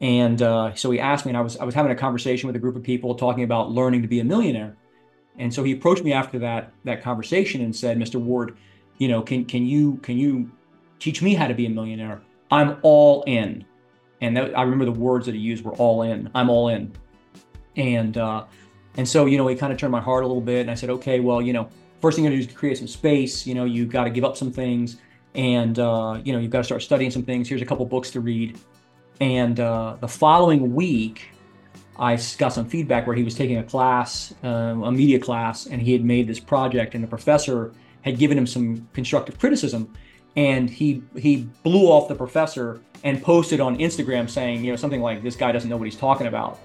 and 0.00 0.40
uh, 0.40 0.72
so 0.74 0.90
he 0.92 1.00
asked 1.00 1.26
me, 1.26 1.30
and 1.30 1.36
I 1.36 1.40
was 1.40 1.56
I 1.56 1.64
was 1.64 1.74
having 1.74 1.90
a 1.90 1.96
conversation 1.96 2.46
with 2.46 2.54
a 2.54 2.60
group 2.60 2.76
of 2.76 2.84
people 2.84 3.16
talking 3.16 3.42
about 3.42 3.72
learning 3.72 4.02
to 4.02 4.08
be 4.08 4.20
a 4.20 4.24
millionaire, 4.24 4.76
and 5.38 5.52
so 5.52 5.64
he 5.64 5.72
approached 5.72 6.04
me 6.04 6.12
after 6.12 6.38
that 6.38 6.72
that 6.84 7.02
conversation 7.02 7.60
and 7.60 7.74
said, 7.74 7.98
"Mr. 7.98 8.20
Ward, 8.20 8.56
you 8.98 9.08
know, 9.08 9.20
can 9.22 9.44
can 9.44 9.66
you 9.66 9.96
can 9.96 10.16
you 10.16 10.48
teach 11.00 11.22
me 11.22 11.34
how 11.34 11.48
to 11.48 11.54
be 11.54 11.66
a 11.66 11.70
millionaire? 11.70 12.22
I'm 12.52 12.76
all 12.82 13.24
in." 13.26 13.64
And 14.20 14.36
that, 14.36 14.56
I 14.56 14.62
remember 14.62 14.84
the 14.84 14.92
words 14.92 15.26
that 15.26 15.34
he 15.34 15.40
used 15.40 15.64
were 15.64 15.74
all 15.74 16.02
in. 16.02 16.30
I'm 16.32 16.48
all 16.48 16.68
in 16.68 16.92
and 17.76 18.16
uh, 18.18 18.44
and 18.96 19.08
so 19.08 19.26
you 19.26 19.38
know 19.38 19.48
it 19.48 19.58
kind 19.58 19.72
of 19.72 19.78
turned 19.78 19.92
my 19.92 20.00
heart 20.00 20.24
a 20.24 20.26
little 20.26 20.42
bit 20.42 20.60
and 20.60 20.70
i 20.70 20.74
said 20.74 20.90
okay 20.90 21.20
well 21.20 21.40
you 21.40 21.52
know 21.52 21.68
first 22.00 22.16
thing 22.16 22.24
you're 22.24 22.32
to 22.32 22.36
do 22.36 22.48
is 22.48 22.54
create 22.54 22.76
some 22.76 22.86
space 22.86 23.46
you 23.46 23.54
know 23.54 23.64
you've 23.64 23.90
got 23.90 24.04
to 24.04 24.10
give 24.10 24.24
up 24.24 24.36
some 24.36 24.52
things 24.52 24.98
and 25.34 25.78
uh, 25.78 26.20
you 26.24 26.32
know 26.32 26.38
you've 26.38 26.50
got 26.50 26.58
to 26.58 26.64
start 26.64 26.82
studying 26.82 27.10
some 27.10 27.22
things. 27.22 27.48
Here's 27.48 27.62
a 27.62 27.66
couple 27.66 27.86
books 27.86 28.10
to 28.12 28.20
read. 28.20 28.58
And 29.20 29.58
uh, 29.60 29.96
the 30.00 30.08
following 30.08 30.74
week 30.74 31.28
i 31.98 32.18
got 32.38 32.48
some 32.48 32.66
feedback 32.66 33.06
where 33.06 33.14
he 33.14 33.22
was 33.22 33.34
taking 33.34 33.58
a 33.58 33.62
class 33.62 34.34
uh, 34.42 34.48
a 34.48 34.90
media 34.90 35.18
class 35.18 35.66
and 35.66 35.82
he 35.82 35.92
had 35.92 36.02
made 36.02 36.26
this 36.26 36.40
project 36.40 36.94
and 36.94 37.04
the 37.04 37.08
professor 37.08 37.74
had 38.00 38.16
given 38.18 38.36
him 38.36 38.46
some 38.46 38.88
constructive 38.94 39.38
criticism 39.38 39.92
and 40.34 40.70
he 40.70 41.02
he 41.18 41.46
blew 41.62 41.88
off 41.88 42.08
the 42.08 42.14
professor 42.14 42.80
and 43.04 43.22
posted 43.22 43.60
on 43.60 43.76
instagram 43.76 44.28
saying 44.28 44.64
you 44.64 44.70
know 44.70 44.76
something 44.76 45.02
like 45.02 45.22
this 45.22 45.36
guy 45.36 45.52
doesn't 45.52 45.68
know 45.68 45.76
what 45.76 45.84
he's 45.84 45.94
talking 45.94 46.28
about 46.28 46.60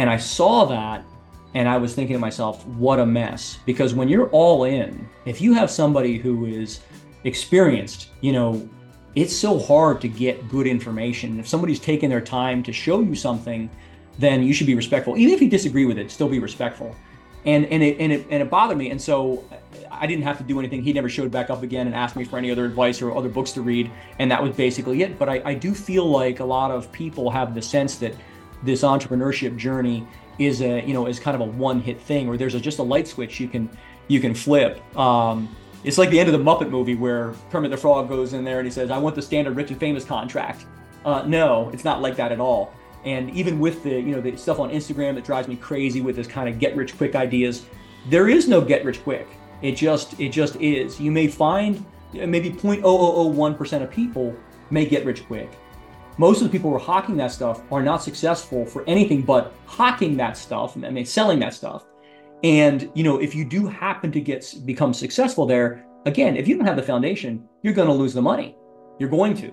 and 0.00 0.08
I 0.08 0.16
saw 0.16 0.64
that 0.64 1.04
and 1.52 1.68
I 1.68 1.76
was 1.76 1.94
thinking 1.94 2.14
to 2.14 2.18
myself, 2.18 2.66
what 2.68 2.98
a 2.98 3.04
mess. 3.04 3.58
Because 3.66 3.92
when 3.92 4.08
you're 4.08 4.30
all 4.30 4.64
in, 4.64 5.06
if 5.26 5.42
you 5.42 5.52
have 5.52 5.70
somebody 5.70 6.16
who 6.16 6.46
is 6.46 6.80
experienced, 7.24 8.08
you 8.22 8.32
know, 8.32 8.66
it's 9.14 9.36
so 9.36 9.58
hard 9.58 10.00
to 10.00 10.08
get 10.08 10.48
good 10.48 10.66
information. 10.66 11.38
If 11.38 11.46
somebody's 11.46 11.80
taking 11.80 12.08
their 12.08 12.22
time 12.22 12.62
to 12.62 12.72
show 12.72 13.02
you 13.02 13.14
something, 13.14 13.68
then 14.18 14.42
you 14.42 14.54
should 14.54 14.66
be 14.66 14.74
respectful. 14.74 15.18
Even 15.18 15.34
if 15.34 15.42
you 15.42 15.50
disagree 15.50 15.84
with 15.84 15.98
it, 15.98 16.10
still 16.10 16.30
be 16.30 16.38
respectful. 16.38 16.96
And 17.44 17.66
and 17.66 17.82
it 17.82 17.98
and 18.00 18.10
it 18.10 18.26
and 18.30 18.42
it 18.42 18.48
bothered 18.48 18.78
me. 18.78 18.88
And 18.90 19.00
so 19.00 19.44
I 19.90 20.06
didn't 20.06 20.24
have 20.24 20.38
to 20.38 20.44
do 20.44 20.58
anything. 20.58 20.82
He 20.82 20.94
never 20.94 21.10
showed 21.10 21.30
back 21.30 21.50
up 21.50 21.62
again 21.62 21.86
and 21.86 21.94
asked 21.94 22.16
me 22.16 22.24
for 22.24 22.38
any 22.38 22.50
other 22.50 22.64
advice 22.64 23.02
or 23.02 23.14
other 23.14 23.28
books 23.28 23.52
to 23.52 23.60
read. 23.60 23.90
And 24.18 24.30
that 24.30 24.42
was 24.42 24.56
basically 24.56 25.02
it. 25.02 25.18
But 25.18 25.28
I, 25.28 25.42
I 25.44 25.54
do 25.54 25.74
feel 25.74 26.06
like 26.06 26.40
a 26.40 26.44
lot 26.44 26.70
of 26.70 26.90
people 26.90 27.30
have 27.30 27.54
the 27.54 27.60
sense 27.60 27.96
that 27.98 28.14
this 28.62 28.82
entrepreneurship 28.82 29.56
journey 29.56 30.06
is 30.38 30.62
a 30.62 30.84
you 30.86 30.94
know 30.94 31.06
is 31.06 31.20
kind 31.20 31.34
of 31.34 31.40
a 31.40 31.50
one 31.50 31.80
hit 31.80 32.00
thing 32.00 32.28
or 32.28 32.36
there's 32.36 32.54
a, 32.54 32.60
just 32.60 32.78
a 32.78 32.82
light 32.82 33.06
switch 33.06 33.40
you 33.40 33.48
can 33.48 33.68
you 34.08 34.20
can 34.20 34.34
flip. 34.34 34.80
Um, 34.96 35.54
it's 35.84 35.96
like 35.96 36.10
the 36.10 36.20
end 36.20 36.28
of 36.28 36.38
the 36.38 36.44
muppet 36.44 36.70
movie 36.70 36.94
where 36.94 37.34
kermit 37.50 37.70
the 37.70 37.76
frog 37.76 38.08
goes 38.08 38.32
in 38.32 38.44
there 38.44 38.58
and 38.58 38.66
he 38.66 38.70
says 38.70 38.90
i 38.90 38.98
want 38.98 39.14
the 39.14 39.22
standard 39.22 39.56
rich 39.56 39.70
and 39.70 39.80
famous 39.80 40.04
contract. 40.04 40.66
Uh, 41.04 41.22
no 41.26 41.70
it's 41.72 41.84
not 41.84 42.00
like 42.02 42.16
that 42.16 42.32
at 42.32 42.40
all. 42.40 42.72
And 43.04 43.30
even 43.30 43.58
with 43.58 43.82
the 43.82 43.90
you 43.90 44.14
know 44.14 44.20
the 44.20 44.36
stuff 44.36 44.58
on 44.58 44.70
instagram 44.70 45.14
that 45.14 45.24
drives 45.24 45.48
me 45.48 45.56
crazy 45.56 46.00
with 46.00 46.16
this 46.16 46.26
kind 46.26 46.48
of 46.48 46.58
get 46.58 46.76
rich 46.76 46.96
quick 46.96 47.14
ideas 47.14 47.66
there 48.08 48.28
is 48.28 48.48
no 48.48 48.60
get 48.60 48.84
rich 48.84 49.02
quick. 49.02 49.28
It 49.62 49.72
just 49.72 50.18
it 50.18 50.30
just 50.30 50.56
is. 50.56 51.00
You 51.00 51.10
may 51.10 51.28
find 51.28 51.84
maybe 52.12 52.50
0.0001% 52.50 53.82
of 53.82 53.90
people 53.90 54.34
may 54.70 54.86
get 54.86 55.04
rich 55.04 55.24
quick 55.26 55.50
most 56.18 56.42
of 56.42 56.44
the 56.44 56.50
people 56.50 56.70
who 56.70 56.76
are 56.76 56.80
hawking 56.80 57.16
that 57.16 57.32
stuff 57.32 57.62
are 57.72 57.82
not 57.82 58.02
successful 58.02 58.66
for 58.66 58.84
anything 58.86 59.22
but 59.22 59.54
hawking 59.66 60.16
that 60.16 60.36
stuff 60.36 60.76
and 60.76 60.84
I 60.84 60.90
mean 60.90 61.06
selling 61.06 61.38
that 61.40 61.54
stuff. 61.54 61.86
And 62.42 62.90
you 62.94 63.04
know, 63.04 63.20
if 63.20 63.34
you 63.34 63.44
do 63.44 63.66
happen 63.66 64.10
to 64.12 64.20
get 64.20 64.54
become 64.64 64.94
successful 64.94 65.46
there, 65.46 65.84
again, 66.06 66.36
if 66.36 66.48
you 66.48 66.56
don't 66.56 66.66
have 66.66 66.76
the 66.76 66.82
foundation, 66.82 67.48
you're 67.62 67.74
going 67.74 67.88
to 67.88 67.94
lose 67.94 68.14
the 68.14 68.22
money. 68.22 68.56
You're 68.98 69.10
going 69.10 69.34
to. 69.38 69.52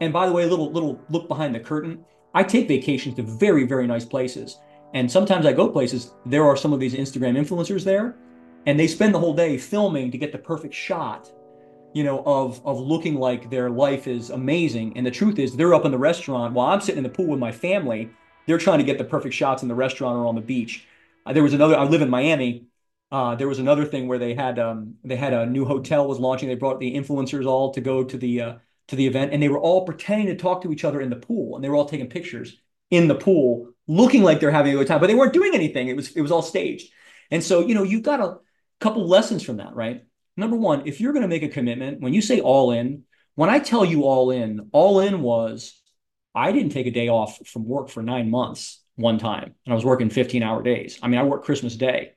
And 0.00 0.12
by 0.12 0.26
the 0.26 0.32
way, 0.32 0.44
a 0.44 0.48
little 0.48 0.72
little 0.72 1.00
look 1.08 1.28
behind 1.28 1.54
the 1.54 1.60
curtain. 1.60 2.04
I 2.34 2.42
take 2.42 2.68
vacations 2.68 3.16
to 3.16 3.22
very 3.22 3.66
very 3.66 3.86
nice 3.86 4.04
places, 4.04 4.58
and 4.94 5.10
sometimes 5.10 5.46
I 5.46 5.52
go 5.52 5.68
places. 5.68 6.12
There 6.26 6.44
are 6.44 6.56
some 6.56 6.72
of 6.72 6.80
these 6.80 6.94
Instagram 6.94 7.38
influencers 7.38 7.84
there, 7.84 8.16
and 8.66 8.78
they 8.78 8.86
spend 8.86 9.14
the 9.14 9.18
whole 9.18 9.34
day 9.34 9.58
filming 9.58 10.10
to 10.10 10.18
get 10.18 10.32
the 10.32 10.38
perfect 10.38 10.74
shot 10.74 11.30
you 11.94 12.04
know, 12.04 12.22
of 12.24 12.64
of 12.64 12.78
looking 12.78 13.16
like 13.16 13.50
their 13.50 13.70
life 13.70 14.06
is 14.06 14.30
amazing. 14.30 14.96
And 14.96 15.06
the 15.06 15.10
truth 15.10 15.38
is, 15.38 15.56
they're 15.56 15.74
up 15.74 15.84
in 15.84 15.92
the 15.92 15.98
restaurant 15.98 16.54
while 16.54 16.68
I'm 16.68 16.80
sitting 16.80 16.98
in 16.98 17.04
the 17.04 17.10
pool 17.10 17.26
with 17.26 17.40
my 17.40 17.52
family. 17.52 18.10
They're 18.46 18.58
trying 18.58 18.78
to 18.78 18.84
get 18.84 18.98
the 18.98 19.04
perfect 19.04 19.34
shots 19.34 19.62
in 19.62 19.68
the 19.68 19.74
restaurant 19.74 20.16
or 20.16 20.26
on 20.26 20.34
the 20.34 20.40
beach. 20.40 20.86
Uh, 21.26 21.32
there 21.32 21.42
was 21.42 21.54
another. 21.54 21.76
I 21.76 21.84
live 21.84 22.02
in 22.02 22.10
Miami. 22.10 22.66
Uh, 23.12 23.34
there 23.34 23.48
was 23.48 23.58
another 23.58 23.84
thing 23.84 24.06
where 24.06 24.18
they 24.18 24.34
had 24.34 24.58
um, 24.58 24.94
they 25.04 25.16
had 25.16 25.32
a 25.32 25.46
new 25.46 25.64
hotel 25.64 26.06
was 26.06 26.18
launching. 26.18 26.48
They 26.48 26.54
brought 26.54 26.80
the 26.80 26.94
influencers 26.94 27.46
all 27.46 27.72
to 27.72 27.80
go 27.80 28.04
to 28.04 28.16
the 28.16 28.40
uh, 28.40 28.54
to 28.88 28.96
the 28.96 29.06
event, 29.06 29.32
and 29.32 29.42
they 29.42 29.48
were 29.48 29.58
all 29.58 29.84
pretending 29.84 30.28
to 30.28 30.36
talk 30.36 30.62
to 30.62 30.72
each 30.72 30.84
other 30.84 31.00
in 31.00 31.10
the 31.10 31.16
pool, 31.16 31.54
and 31.54 31.64
they 31.64 31.68
were 31.68 31.76
all 31.76 31.88
taking 31.88 32.08
pictures 32.08 32.56
in 32.90 33.08
the 33.08 33.14
pool, 33.14 33.68
looking 33.86 34.22
like 34.22 34.40
they're 34.40 34.50
having 34.50 34.72
a 34.72 34.76
good 34.76 34.86
time, 34.86 35.00
but 35.00 35.06
they 35.06 35.14
weren't 35.14 35.32
doing 35.32 35.54
anything. 35.54 35.88
It 35.88 35.96
was 35.96 36.14
it 36.16 36.22
was 36.22 36.32
all 36.32 36.42
staged. 36.42 36.92
And 37.30 37.42
so 37.42 37.60
you 37.60 37.74
know 37.74 37.82
you've 37.82 38.02
got 38.02 38.20
a 38.20 38.38
couple 38.80 39.06
lessons 39.06 39.42
from 39.42 39.58
that, 39.58 39.74
right? 39.74 40.04
Number 40.36 40.56
one, 40.56 40.86
if 40.86 41.00
you're 41.00 41.12
going 41.12 41.22
to 41.22 41.28
make 41.28 41.42
a 41.42 41.48
commitment, 41.48 42.00
when 42.00 42.12
you 42.12 42.22
say 42.22 42.40
all 42.40 42.72
in, 42.72 43.04
when 43.34 43.50
I 43.50 43.58
tell 43.58 43.84
you 43.84 44.04
all 44.04 44.30
in, 44.30 44.68
all 44.72 45.00
in 45.00 45.22
was 45.22 45.80
I 46.34 46.52
didn't 46.52 46.72
take 46.72 46.86
a 46.86 46.90
day 46.90 47.08
off 47.08 47.38
from 47.46 47.64
work 47.64 47.88
for 47.88 48.02
nine 48.02 48.30
months 48.30 48.82
one 48.96 49.18
time, 49.18 49.54
and 49.64 49.72
I 49.72 49.74
was 49.74 49.84
working 49.84 50.10
15 50.10 50.42
hour 50.42 50.62
days. 50.62 50.98
I 51.02 51.08
mean, 51.08 51.18
I 51.18 51.24
work 51.24 51.44
Christmas 51.44 51.76
Day, 51.76 52.12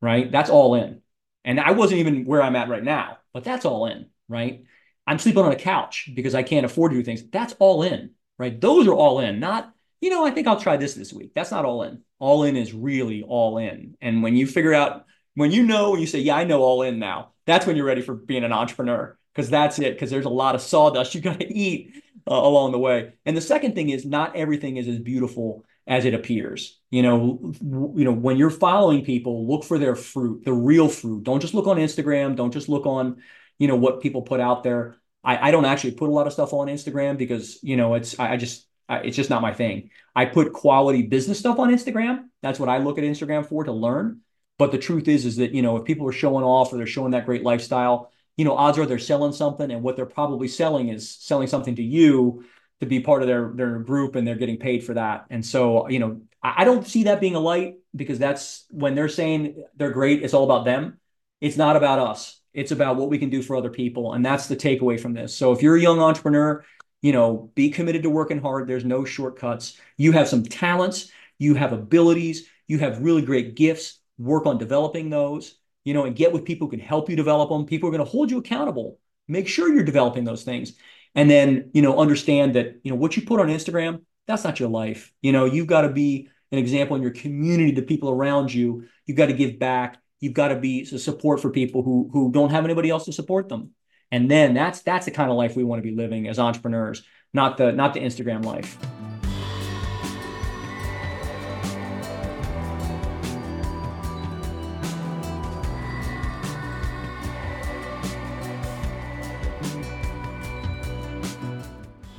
right? 0.00 0.30
That's 0.30 0.50
all 0.50 0.74
in. 0.74 1.02
And 1.44 1.58
I 1.58 1.72
wasn't 1.72 2.00
even 2.00 2.24
where 2.24 2.42
I'm 2.42 2.56
at 2.56 2.68
right 2.68 2.84
now, 2.84 3.18
but 3.32 3.44
that's 3.44 3.64
all 3.64 3.86
in, 3.86 4.06
right? 4.28 4.64
I'm 5.06 5.18
sleeping 5.18 5.42
on 5.44 5.52
a 5.52 5.56
couch 5.56 6.10
because 6.14 6.34
I 6.34 6.42
can't 6.42 6.66
afford 6.66 6.92
to 6.92 6.98
do 6.98 7.02
things. 7.02 7.22
That's 7.30 7.54
all 7.58 7.82
in. 7.82 8.10
right? 8.38 8.60
Those 8.60 8.86
are 8.86 8.94
all 8.94 9.20
in, 9.20 9.40
not, 9.40 9.72
you 10.00 10.10
know, 10.10 10.24
I 10.24 10.30
think 10.30 10.46
I'll 10.46 10.60
try 10.60 10.76
this 10.76 10.94
this 10.94 11.12
week. 11.12 11.32
That's 11.34 11.50
not 11.50 11.64
all 11.64 11.82
in. 11.82 12.02
All 12.18 12.44
in 12.44 12.56
is 12.56 12.72
really 12.72 13.22
all 13.22 13.58
in. 13.58 13.96
And 14.00 14.22
when 14.22 14.36
you 14.36 14.46
figure 14.46 14.74
out, 14.74 15.06
when 15.38 15.52
you 15.52 15.62
know, 15.62 15.92
and 15.92 16.00
you 16.00 16.06
say, 16.08 16.18
yeah, 16.18 16.34
I 16.34 16.42
know 16.42 16.62
all 16.62 16.82
in 16.82 16.98
now, 16.98 17.30
that's 17.46 17.64
when 17.64 17.76
you're 17.76 17.86
ready 17.86 18.02
for 18.02 18.14
being 18.14 18.42
an 18.42 18.52
entrepreneur 18.52 19.16
because 19.32 19.48
that's 19.48 19.78
it. 19.78 19.94
Because 19.94 20.10
there's 20.10 20.24
a 20.24 20.30
lot 20.30 20.56
of 20.56 20.60
sawdust 20.60 21.14
you 21.14 21.20
got 21.20 21.38
to 21.38 21.46
eat 21.46 22.02
uh, 22.28 22.34
along 22.34 22.72
the 22.72 22.78
way. 22.78 23.12
And 23.24 23.36
the 23.36 23.40
second 23.40 23.76
thing 23.76 23.90
is 23.90 24.04
not 24.04 24.34
everything 24.34 24.78
is 24.78 24.88
as 24.88 24.98
beautiful 24.98 25.64
as 25.86 26.04
it 26.04 26.12
appears. 26.12 26.80
You 26.90 27.04
know, 27.04 27.52
you 27.62 28.04
know, 28.04 28.12
when 28.12 28.36
you're 28.36 28.50
following 28.50 29.04
people, 29.04 29.46
look 29.46 29.62
for 29.62 29.78
their 29.78 29.94
fruit, 29.94 30.44
the 30.44 30.52
real 30.52 30.88
fruit. 30.88 31.22
Don't 31.22 31.40
just 31.40 31.54
look 31.54 31.68
on 31.68 31.76
Instagram. 31.76 32.34
Don't 32.34 32.52
just 32.52 32.68
look 32.68 32.84
on, 32.84 33.22
you 33.60 33.68
know, 33.68 33.76
what 33.76 34.00
people 34.00 34.22
put 34.22 34.40
out 34.40 34.64
there. 34.64 34.96
I, 35.22 35.48
I 35.48 35.50
don't 35.52 35.66
actually 35.66 35.92
put 35.92 36.08
a 36.08 36.12
lot 36.12 36.26
of 36.26 36.32
stuff 36.32 36.52
on 36.52 36.66
Instagram 36.66 37.16
because, 37.16 37.62
you 37.62 37.76
know, 37.76 37.94
it's 37.94 38.18
I, 38.18 38.32
I 38.32 38.36
just 38.38 38.66
I, 38.88 38.98
it's 38.98 39.16
just 39.16 39.30
not 39.30 39.40
my 39.40 39.54
thing. 39.54 39.90
I 40.16 40.24
put 40.24 40.52
quality 40.52 41.02
business 41.02 41.38
stuff 41.38 41.60
on 41.60 41.70
Instagram. 41.70 42.24
That's 42.42 42.58
what 42.58 42.68
I 42.68 42.78
look 42.78 42.98
at 42.98 43.04
Instagram 43.04 43.46
for 43.46 43.62
to 43.62 43.72
learn. 43.72 44.22
But 44.58 44.72
the 44.72 44.78
truth 44.78 45.08
is, 45.08 45.24
is 45.24 45.36
that 45.36 45.52
you 45.52 45.62
know, 45.62 45.76
if 45.76 45.84
people 45.84 46.06
are 46.08 46.12
showing 46.12 46.44
off 46.44 46.72
or 46.72 46.76
they're 46.76 46.86
showing 46.86 47.12
that 47.12 47.26
great 47.26 47.44
lifestyle, 47.44 48.10
you 48.36 48.44
know, 48.44 48.54
odds 48.54 48.78
are 48.78 48.86
they're 48.86 48.98
selling 48.98 49.32
something, 49.32 49.70
and 49.70 49.82
what 49.82 49.96
they're 49.96 50.06
probably 50.06 50.48
selling 50.48 50.88
is 50.88 51.10
selling 51.10 51.46
something 51.46 51.76
to 51.76 51.82
you 51.82 52.44
to 52.80 52.86
be 52.86 53.00
part 53.00 53.22
of 53.22 53.28
their 53.28 53.52
their 53.54 53.78
group, 53.78 54.16
and 54.16 54.26
they're 54.26 54.36
getting 54.36 54.58
paid 54.58 54.84
for 54.84 54.94
that. 54.94 55.26
And 55.30 55.44
so, 55.44 55.88
you 55.88 56.00
know, 56.00 56.20
I, 56.42 56.62
I 56.62 56.64
don't 56.64 56.86
see 56.86 57.04
that 57.04 57.20
being 57.20 57.36
a 57.36 57.40
light 57.40 57.76
because 57.94 58.18
that's 58.18 58.64
when 58.70 58.94
they're 58.94 59.08
saying 59.08 59.64
they're 59.76 59.90
great. 59.90 60.22
It's 60.22 60.34
all 60.34 60.44
about 60.44 60.64
them. 60.64 60.98
It's 61.40 61.56
not 61.56 61.76
about 61.76 62.00
us. 62.00 62.40
It's 62.52 62.72
about 62.72 62.96
what 62.96 63.10
we 63.10 63.18
can 63.18 63.30
do 63.30 63.42
for 63.42 63.54
other 63.54 63.70
people, 63.70 64.12
and 64.12 64.26
that's 64.26 64.48
the 64.48 64.56
takeaway 64.56 64.98
from 64.98 65.14
this. 65.14 65.34
So, 65.36 65.52
if 65.52 65.62
you're 65.62 65.76
a 65.76 65.80
young 65.80 66.00
entrepreneur, 66.00 66.64
you 67.00 67.12
know, 67.12 67.52
be 67.54 67.70
committed 67.70 68.02
to 68.02 68.10
working 68.10 68.40
hard. 68.40 68.66
There's 68.66 68.84
no 68.84 69.04
shortcuts. 69.04 69.78
You 69.96 70.10
have 70.12 70.28
some 70.28 70.42
talents. 70.42 71.12
You 71.38 71.54
have 71.54 71.72
abilities. 71.72 72.48
You 72.66 72.78
have 72.80 73.00
really 73.00 73.22
great 73.22 73.54
gifts 73.54 73.97
work 74.18 74.46
on 74.46 74.58
developing 74.58 75.10
those, 75.10 75.56
you 75.84 75.94
know, 75.94 76.04
and 76.04 76.16
get 76.16 76.32
with 76.32 76.44
people 76.44 76.66
who 76.66 76.72
can 76.72 76.80
help 76.80 77.08
you 77.08 77.16
develop 77.16 77.50
them. 77.50 77.66
People 77.66 77.88
are 77.88 77.92
going 77.92 78.04
to 78.04 78.10
hold 78.10 78.30
you 78.30 78.38
accountable. 78.38 78.98
Make 79.28 79.48
sure 79.48 79.72
you're 79.72 79.84
developing 79.84 80.24
those 80.24 80.42
things. 80.42 80.74
And 81.14 81.30
then, 81.30 81.70
you 81.72 81.82
know, 81.82 81.98
understand 81.98 82.54
that, 82.54 82.80
you 82.82 82.90
know, 82.90 82.96
what 82.96 83.16
you 83.16 83.22
put 83.22 83.40
on 83.40 83.48
Instagram, 83.48 84.02
that's 84.26 84.44
not 84.44 84.60
your 84.60 84.68
life. 84.68 85.12
You 85.22 85.32
know, 85.32 85.44
you've 85.44 85.66
got 85.66 85.82
to 85.82 85.88
be 85.88 86.28
an 86.52 86.58
example 86.58 86.96
in 86.96 87.02
your 87.02 87.12
community 87.12 87.72
to 87.74 87.82
people 87.82 88.10
around 88.10 88.52
you. 88.52 88.86
You've 89.06 89.16
got 89.16 89.26
to 89.26 89.32
give 89.32 89.58
back. 89.58 89.98
You've 90.20 90.34
got 90.34 90.48
to 90.48 90.56
be 90.56 90.84
support 90.84 91.40
for 91.40 91.50
people 91.50 91.82
who 91.82 92.10
who 92.12 92.32
don't 92.32 92.50
have 92.50 92.64
anybody 92.64 92.90
else 92.90 93.04
to 93.04 93.12
support 93.12 93.48
them. 93.48 93.70
And 94.10 94.30
then 94.30 94.54
that's 94.54 94.82
that's 94.82 95.04
the 95.04 95.10
kind 95.10 95.30
of 95.30 95.36
life 95.36 95.56
we 95.56 95.64
want 95.64 95.82
to 95.82 95.88
be 95.88 95.94
living 95.94 96.28
as 96.28 96.38
entrepreneurs, 96.38 97.02
not 97.32 97.56
the 97.56 97.72
not 97.72 97.94
the 97.94 98.00
Instagram 98.00 98.44
life. 98.44 98.76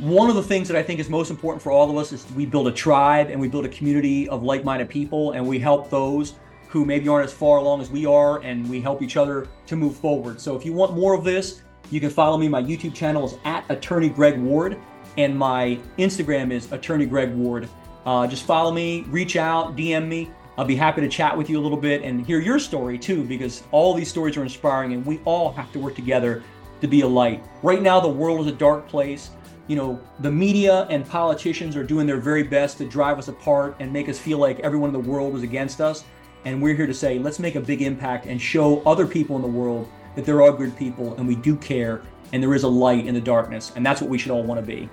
One 0.09 0.29
of 0.29 0.35
the 0.35 0.43
things 0.43 0.67
that 0.67 0.77
I 0.77 0.81
think 0.81 0.99
is 0.99 1.09
most 1.09 1.29
important 1.29 1.61
for 1.61 1.71
all 1.71 1.89
of 1.89 1.97
us 1.97 2.11
is 2.11 2.25
we 2.31 2.45
build 2.45 2.67
a 2.67 2.71
tribe 2.71 3.29
and 3.29 3.39
we 3.39 3.47
build 3.47 3.65
a 3.65 3.69
community 3.69 4.27
of 4.29 4.43
like-minded 4.43 4.89
people 4.89 5.33
and 5.33 5.45
we 5.45 5.59
help 5.59 5.89
those 5.89 6.35
who 6.67 6.85
maybe 6.85 7.07
aren't 7.07 7.25
as 7.25 7.33
far 7.33 7.57
along 7.57 7.81
as 7.81 7.89
we 7.89 8.05
are 8.05 8.39
and 8.41 8.69
we 8.69 8.79
help 8.79 9.01
each 9.01 9.17
other 9.17 9.47
to 9.67 9.75
move 9.75 9.95
forward. 9.95 10.39
So 10.39 10.55
if 10.55 10.65
you 10.65 10.73
want 10.73 10.95
more 10.95 11.13
of 11.13 11.23
this, 11.23 11.61
you 11.91 11.99
can 11.99 12.09
follow 12.09 12.37
me. 12.37 12.47
My 12.47 12.61
YouTube 12.61 12.93
channel 12.93 13.25
is 13.25 13.35
at 13.43 13.69
Attorney 13.69 14.09
Greg 14.09 14.39
Ward 14.39 14.77
and 15.17 15.37
my 15.37 15.79
Instagram 15.97 16.51
is 16.51 16.71
Attorney 16.71 17.05
Greg 17.05 17.33
Ward. 17.33 17.67
Uh, 18.05 18.25
just 18.25 18.45
follow 18.45 18.71
me, 18.71 19.01
reach 19.09 19.35
out, 19.35 19.75
DM 19.75 20.07
me. 20.07 20.31
I'll 20.57 20.65
be 20.65 20.75
happy 20.75 21.01
to 21.01 21.09
chat 21.09 21.37
with 21.37 21.49
you 21.49 21.59
a 21.59 21.61
little 21.61 21.77
bit 21.77 22.03
and 22.03 22.25
hear 22.25 22.39
your 22.39 22.59
story 22.59 22.97
too, 22.97 23.23
because 23.23 23.63
all 23.71 23.93
these 23.93 24.09
stories 24.09 24.37
are 24.37 24.43
inspiring 24.43 24.93
and 24.93 25.05
we 25.05 25.19
all 25.25 25.51
have 25.53 25.71
to 25.73 25.79
work 25.79 25.95
together 25.95 26.43
to 26.81 26.87
be 26.87 27.01
a 27.01 27.07
light. 27.07 27.43
Right 27.63 27.81
now, 27.81 27.99
the 27.99 28.09
world 28.09 28.41
is 28.41 28.47
a 28.47 28.55
dark 28.55 28.87
place 28.87 29.31
you 29.69 29.75
know, 29.75 30.01
the 30.21 30.31
media 30.31 30.87
and 30.89 31.07
politicians 31.07 31.75
are 31.75 31.83
doing 31.83 32.07
their 32.07 32.17
very 32.17 32.41
best 32.41 32.79
to 32.79 32.85
drive 32.87 33.19
us 33.19 33.27
apart 33.27 33.75
and 33.79 33.93
make 33.93 34.09
us 34.09 34.17
feel 34.17 34.39
like 34.39 34.59
everyone 34.61 34.89
in 34.89 34.93
the 34.93 35.07
world 35.07 35.35
is 35.35 35.43
against 35.43 35.79
us. 35.79 36.03
And 36.43 36.59
we're 36.59 36.73
here 36.73 36.87
to 36.87 36.93
say, 36.93 37.19
let's 37.19 37.37
make 37.37 37.53
a 37.53 37.61
big 37.61 37.83
impact 37.83 38.25
and 38.25 38.41
show 38.41 38.81
other 38.81 39.05
people 39.05 39.35
in 39.35 39.43
the 39.43 39.47
world 39.47 39.87
that 40.15 40.25
there 40.25 40.41
are 40.41 40.51
good 40.51 40.75
people 40.75 41.13
and 41.17 41.27
we 41.27 41.35
do 41.35 41.55
care 41.55 42.01
and 42.33 42.41
there 42.41 42.55
is 42.55 42.63
a 42.63 42.67
light 42.67 43.05
in 43.05 43.13
the 43.13 43.21
darkness. 43.21 43.71
And 43.75 43.85
that's 43.85 44.01
what 44.01 44.09
we 44.09 44.17
should 44.17 44.31
all 44.31 44.41
want 44.41 44.59
to 44.59 44.65
be. 44.65 44.89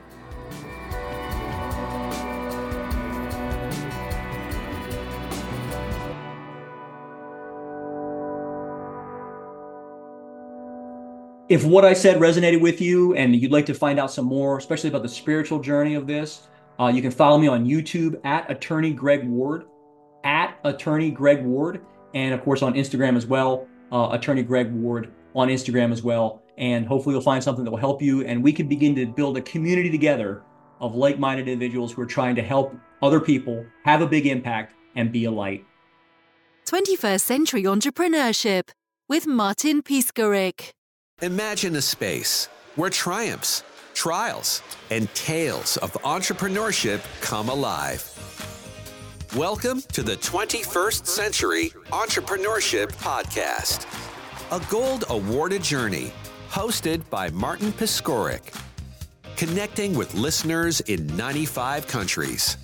If 11.49 11.65
what 11.65 11.85
I 11.85 11.93
said 11.93 12.17
resonated 12.17 12.61
with 12.61 12.81
you 12.81 13.15
and 13.15 13.35
you'd 13.37 13.53
like 13.53 13.67
to 13.67 13.75
find 13.75 14.01
out 14.01 14.11
some 14.11 14.25
more, 14.25 14.59
especially 14.59 14.89
about 14.89 15.03
the 15.03 15.09
spiritual 15.09 15.61
journey 15.61 15.95
of 15.95 16.07
this, 16.07 16.49
uh, 16.81 16.89
you 16.89 17.01
can 17.01 17.11
follow 17.11 17.39
me 17.39 17.47
on 17.47 17.65
YouTube 17.65 18.21
at 18.25 18.51
Attorney 18.51 18.93
Greg 18.93 19.27
Ward, 19.27 19.65
at 20.25 20.59
Attorney 20.65 21.11
Greg 21.11 21.45
Ward, 21.45 21.81
and 22.15 22.35
of 22.35 22.43
course 22.43 22.63
on 22.63 22.75
Instagram 22.75 23.17
as 23.17 23.27
well, 23.27 23.67
uh, 23.93 24.09
Attorney 24.11 24.43
Greg 24.43 24.73
Ward 24.73 25.13
on 25.35 25.49
Instagram 25.49 25.93
as 25.93 26.03
well. 26.03 26.43
And 26.59 26.87
hopefully 26.87 27.15
you'll 27.15 27.23
find 27.23 27.43
something 27.43 27.65
that 27.65 27.71
will 27.71 27.79
help 27.79 28.03
you, 28.03 28.25
and 28.25 28.43
we 28.43 28.53
can 28.53 28.67
begin 28.67 28.95
to 28.97 29.07
build 29.07 29.37
a 29.37 29.43
community 29.43 29.91
together 29.91 30.43
of 30.81 30.95
like-minded 30.95 31.49
individuals 31.49 31.93
who 31.93 32.03
are 32.03 32.07
trying 32.07 32.35
to 32.35 32.43
help 32.43 32.75
other 33.03 33.21
people 33.21 33.65
have 33.85 34.01
a 34.01 34.07
big 34.07 34.27
impact 34.27 34.75
and 34.97 35.13
be 35.13 35.27
a 35.27 35.31
light. 35.31 35.65
21st 36.67 37.21
Century 37.21 37.63
Entrepreneurship 37.63 38.71
with 39.09 39.27
Martin 39.27 39.83
Piskarik. 39.83 40.73
Imagine 41.23 41.77
a 41.77 41.81
space 41.81 42.51
where 42.75 42.91
triumphs, 42.91 43.63
trials, 43.95 44.61
and 44.91 45.09
tales 45.15 45.79
of 45.79 45.91
entrepreneurship 46.03 47.03
come 47.23 47.49
alive. 47.49 48.05
Welcome 49.35 49.81
to 49.95 50.03
the 50.03 50.17
21st 50.17 51.07
Century 51.07 51.71
Entrepreneurship 51.87 52.89
Podcast, 52.97 53.87
a 54.53 54.63
gold 54.71 55.05
awarded 55.09 55.63
journey 55.63 56.13
hosted 56.51 57.09
by 57.09 57.31
Martin 57.31 57.73
Piskorik, 57.73 58.55
connecting 59.39 59.95
with 59.95 60.13
listeners 60.13 60.81
in 60.83 61.07
95 61.17 61.87
countries 61.87 62.59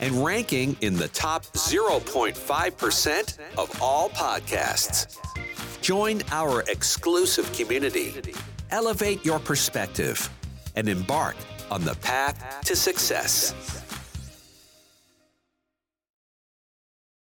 and 0.00 0.22
ranking 0.22 0.76
in 0.82 0.92
the 0.92 1.08
top 1.08 1.44
0.5% 1.54 3.38
of 3.56 3.80
all 3.80 4.10
podcasts. 4.10 5.23
Join 5.84 6.22
our 6.32 6.62
exclusive 6.62 7.52
community, 7.52 8.14
elevate 8.70 9.22
your 9.22 9.38
perspective, 9.38 10.30
and 10.76 10.88
embark 10.88 11.36
on 11.70 11.84
the 11.84 11.94
path 11.96 12.62
to 12.64 12.74
success. 12.74 13.83